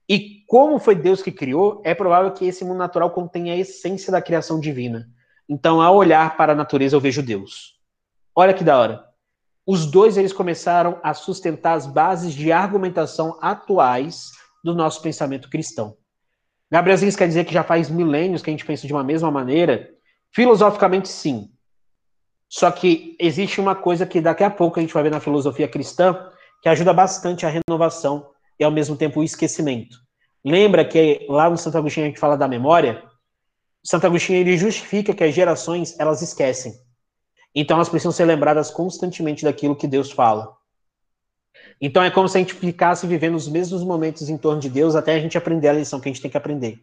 E 0.07 0.45
como 0.47 0.79
foi 0.79 0.95
Deus 0.95 1.21
que 1.21 1.33
criou, 1.33 1.81
é 1.83 1.93
provável 1.93 2.31
que 2.31 2.45
esse 2.45 2.63
mundo 2.63 2.77
natural 2.77 3.11
contenha 3.11 3.51
a 3.51 3.57
essência 3.57 4.09
da 4.09 4.21
criação 4.21 4.57
divina. 4.57 5.05
Então, 5.49 5.81
ao 5.81 5.97
olhar 5.97 6.37
para 6.37 6.53
a 6.53 6.55
natureza, 6.55 6.95
eu 6.95 7.01
vejo 7.01 7.21
Deus. 7.21 7.73
Olha 8.33 8.53
que 8.53 8.63
da 8.63 8.79
hora. 8.79 9.14
Os 9.67 9.85
dois 9.85 10.15
eles 10.15 10.31
começaram 10.31 10.99
a 11.01 11.13
sustentar 11.13 11.73
as 11.73 11.87
bases 11.87 12.33
de 12.33 12.51
argumentação 12.51 13.37
atuais 13.41 14.31
do 14.63 14.75
nosso 14.75 15.01
pensamento 15.01 15.49
cristão. 15.49 15.97
Gabriel 16.71 16.97
Zins 16.97 17.15
quer 17.15 17.27
dizer 17.27 17.45
que 17.45 17.53
já 17.53 17.63
faz 17.63 17.89
milênios 17.89 18.41
que 18.41 18.49
a 18.49 18.53
gente 18.53 18.65
pensa 18.65 18.85
de 18.85 18.93
uma 18.93 19.03
mesma 19.03 19.31
maneira? 19.31 19.89
Filosoficamente, 20.33 21.07
sim. 21.07 21.49
Só 22.47 22.69
que 22.69 23.15
existe 23.19 23.59
uma 23.59 23.75
coisa 23.75 24.05
que 24.05 24.21
daqui 24.21 24.43
a 24.43 24.49
pouco 24.49 24.79
a 24.79 24.81
gente 24.81 24.93
vai 24.93 25.03
ver 25.03 25.11
na 25.11 25.19
filosofia 25.19 25.67
cristã 25.67 26.29
que 26.61 26.69
ajuda 26.69 26.93
bastante 26.93 27.45
a 27.45 27.49
renovação 27.49 28.29
e 28.59 28.63
ao 28.63 28.71
mesmo 28.71 28.95
tempo 28.95 29.19
o 29.19 29.23
esquecimento. 29.23 29.97
Lembra 30.43 30.85
que 30.85 31.25
lá 31.27 31.49
no 31.49 31.57
Santo 31.57 31.77
Agostinho 31.77 32.05
a 32.05 32.09
gente 32.09 32.19
fala 32.19 32.37
da 32.37 32.47
memória? 32.47 33.03
Santo 33.83 34.05
Agostinho 34.05 34.39
ele 34.39 34.57
justifica 34.57 35.13
que 35.13 35.23
as 35.23 35.33
gerações 35.33 35.99
elas 35.99 36.21
esquecem. 36.21 36.73
Então 37.55 37.77
elas 37.77 37.87
precisam 37.87 38.11
ser 38.11 38.25
lembradas 38.25 38.69
constantemente 38.69 39.45
daquilo 39.45 39.75
que 39.75 39.87
Deus 39.87 40.11
fala. 40.11 40.53
Então 41.79 42.03
é 42.03 42.11
como 42.11 42.27
se 42.27 42.37
a 42.37 42.41
gente 42.41 42.53
ficasse 42.53 43.07
vivendo 43.07 43.35
os 43.35 43.47
mesmos 43.47 43.81
momentos 43.81 44.29
em 44.29 44.37
torno 44.37 44.59
de 44.59 44.69
Deus 44.69 44.93
até 44.93 45.15
a 45.15 45.19
gente 45.19 45.37
aprender 45.37 45.69
a 45.69 45.73
lição 45.73 45.99
que 45.99 46.09
a 46.09 46.11
gente 46.11 46.21
tem 46.21 46.29
que 46.29 46.37
aprender. 46.37 46.79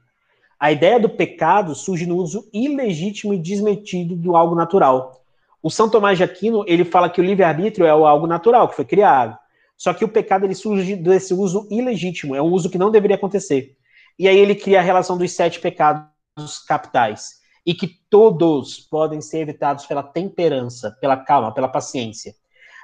A 0.58 0.72
ideia 0.72 0.98
do 0.98 1.10
pecado 1.10 1.74
surge 1.74 2.06
no 2.06 2.16
uso 2.16 2.48
ilegítimo 2.54 3.34
e 3.34 3.38
desmetido 3.38 4.16
do 4.16 4.34
algo 4.34 4.54
natural. 4.54 5.20
O 5.62 5.70
São 5.70 5.90
Tomás 5.90 6.16
de 6.16 6.24
Aquino, 6.24 6.64
ele 6.66 6.84
fala 6.84 7.10
que 7.10 7.20
o 7.20 7.24
livre-arbítrio 7.24 7.86
é 7.86 7.94
o 7.94 8.06
algo 8.06 8.26
natural, 8.26 8.68
que 8.68 8.76
foi 8.76 8.84
criado. 8.84 9.36
Só 9.76 9.92
que 9.92 10.04
o 10.04 10.08
pecado 10.08 10.46
ele 10.46 10.54
surge 10.54 10.96
desse 10.96 11.34
uso 11.34 11.66
ilegítimo, 11.70 12.34
é 12.34 12.40
um 12.40 12.50
uso 12.50 12.70
que 12.70 12.78
não 12.78 12.90
deveria 12.90 13.16
acontecer. 13.16 13.76
E 14.18 14.28
aí 14.28 14.38
ele 14.38 14.54
cria 14.54 14.78
a 14.78 14.82
relação 14.82 15.18
dos 15.18 15.32
sete 15.32 15.60
pecados 15.60 16.58
capitais 16.66 17.41
e 17.64 17.74
que 17.74 17.86
todos 18.10 18.80
podem 18.80 19.20
ser 19.20 19.40
evitados 19.40 19.86
pela 19.86 20.02
temperança, 20.02 20.96
pela 21.00 21.16
calma, 21.16 21.52
pela 21.52 21.68
paciência. 21.68 22.34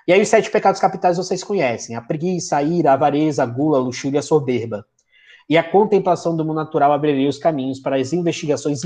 E 0.07 0.13
aí 0.13 0.23
os 0.23 0.29
sete 0.29 0.51
pecados 0.51 0.81
capitais 0.81 1.17
vocês 1.17 1.45
conhecem: 1.45 1.97
a 1.97 2.01
preguiça, 2.01 2.57
a 2.57 2.63
ira, 2.63 2.91
a 2.91 2.95
avareza, 2.95 3.43
a 3.43 3.47
gula, 3.47 3.79
a 3.79 3.81
luxúria, 3.81 4.21
a 4.21 4.23
soberba. 4.23 4.87
E 5.49 5.57
a 5.57 5.63
contemplação 5.63 6.37
do 6.37 6.45
mundo 6.45 6.57
natural 6.57 6.93
abriria 6.93 7.29
os 7.29 7.39
caminhos 7.39 7.81
para 7.81 7.97
as 7.97 8.13
investigações 8.13 8.83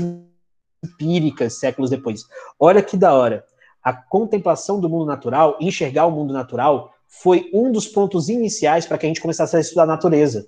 empíricas 0.83 1.59
séculos 1.59 1.89
depois. 1.89 2.23
Olha 2.59 2.81
que 2.81 2.97
da 2.97 3.13
hora. 3.13 3.45
A 3.83 3.91
contemplação 3.91 4.79
do 4.79 4.89
mundo 4.89 5.05
natural, 5.05 5.57
enxergar 5.59 6.05
o 6.05 6.11
mundo 6.11 6.33
natural, 6.33 6.93
foi 7.05 7.49
um 7.53 7.69
dos 7.69 7.85
pontos 7.85 8.29
iniciais 8.29 8.85
para 8.85 8.97
que 8.97 9.05
a 9.05 9.09
gente 9.09 9.21
começasse 9.21 9.55
a 9.57 9.59
estudar 9.59 9.83
a 9.83 9.87
natureza. 9.87 10.47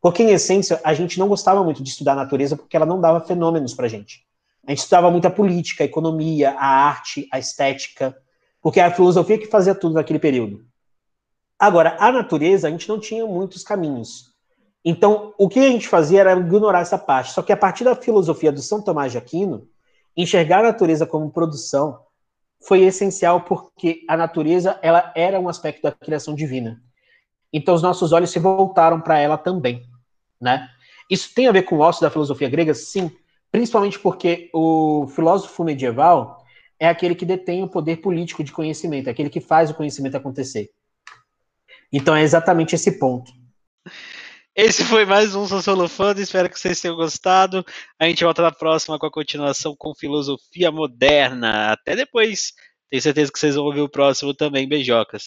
Porque, 0.00 0.22
em 0.22 0.30
essência, 0.30 0.80
a 0.84 0.94
gente 0.94 1.18
não 1.18 1.28
gostava 1.28 1.62
muito 1.64 1.82
de 1.82 1.90
estudar 1.90 2.12
a 2.12 2.16
natureza 2.16 2.56
porque 2.56 2.76
ela 2.76 2.86
não 2.86 3.00
dava 3.00 3.20
fenômenos 3.20 3.74
para 3.74 3.86
a 3.86 3.88
gente. 3.88 4.27
A 4.68 4.70
gente 4.70 4.80
estudava 4.80 5.10
muito 5.10 5.26
a 5.26 5.30
política, 5.30 5.82
a 5.82 5.86
economia, 5.86 6.50
a 6.50 6.66
arte, 6.66 7.26
a 7.32 7.38
estética, 7.38 8.14
porque 8.60 8.78
a 8.78 8.90
filosofia 8.90 9.38
que 9.38 9.46
fazia 9.46 9.74
tudo 9.74 9.94
naquele 9.94 10.18
período. 10.18 10.62
Agora, 11.58 11.96
a 11.98 12.12
natureza, 12.12 12.68
a 12.68 12.70
gente 12.70 12.86
não 12.86 13.00
tinha 13.00 13.24
muitos 13.24 13.62
caminhos. 13.62 14.34
Então, 14.84 15.32
o 15.38 15.48
que 15.48 15.58
a 15.58 15.70
gente 15.70 15.88
fazia 15.88 16.20
era 16.20 16.38
ignorar 16.38 16.80
essa 16.80 16.98
parte. 16.98 17.32
Só 17.32 17.40
que 17.40 17.50
a 17.50 17.56
partir 17.56 17.82
da 17.82 17.96
filosofia 17.96 18.52
do 18.52 18.60
São 18.60 18.82
Tomás 18.82 19.10
de 19.10 19.16
Aquino, 19.16 19.66
enxergar 20.14 20.58
a 20.58 20.64
natureza 20.64 21.06
como 21.06 21.30
produção, 21.30 22.00
foi 22.60 22.82
essencial 22.82 23.40
porque 23.40 24.02
a 24.06 24.18
natureza 24.18 24.78
ela 24.82 25.10
era 25.16 25.40
um 25.40 25.48
aspecto 25.48 25.80
da 25.80 25.92
criação 25.92 26.34
divina. 26.34 26.82
Então 27.50 27.74
os 27.74 27.80
nossos 27.80 28.12
olhos 28.12 28.30
se 28.30 28.38
voltaram 28.38 29.00
para 29.00 29.18
ela 29.18 29.38
também, 29.38 29.86
né? 30.38 30.68
Isso 31.08 31.32
tem 31.34 31.48
a 31.48 31.52
ver 31.52 31.62
com 31.62 31.76
o 31.76 31.80
ócio 31.80 32.02
da 32.02 32.10
filosofia 32.10 32.50
grega, 32.50 32.74
sim, 32.74 33.10
principalmente 33.50 33.98
porque 33.98 34.50
o 34.52 35.06
filósofo 35.08 35.64
medieval 35.64 36.44
é 36.78 36.88
aquele 36.88 37.14
que 37.14 37.24
detém 37.24 37.62
o 37.62 37.68
poder 37.68 37.96
político 37.96 38.44
de 38.44 38.52
conhecimento, 38.52 39.08
é 39.08 39.10
aquele 39.10 39.30
que 39.30 39.40
faz 39.40 39.70
o 39.70 39.74
conhecimento 39.74 40.16
acontecer. 40.16 40.70
Então 41.92 42.14
é 42.14 42.22
exatamente 42.22 42.74
esse 42.74 42.98
ponto. 42.98 43.32
Esse 44.54 44.84
foi 44.84 45.04
mais 45.04 45.34
um 45.34 45.46
Sociolofando, 45.46 46.20
espero 46.20 46.50
que 46.50 46.58
vocês 46.58 46.80
tenham 46.80 46.96
gostado. 46.96 47.64
A 47.98 48.06
gente 48.06 48.24
volta 48.24 48.42
na 48.42 48.50
próxima 48.50 48.98
com 48.98 49.06
a 49.06 49.10
continuação 49.10 49.74
com 49.76 49.94
filosofia 49.94 50.72
moderna. 50.72 51.72
Até 51.72 51.94
depois. 51.94 52.52
Tenho 52.90 53.02
certeza 53.02 53.30
que 53.30 53.38
vocês 53.38 53.54
vão 53.54 53.66
ouvir 53.66 53.82
o 53.82 53.88
próximo 53.88 54.34
também, 54.34 54.68
beijocas. 54.68 55.16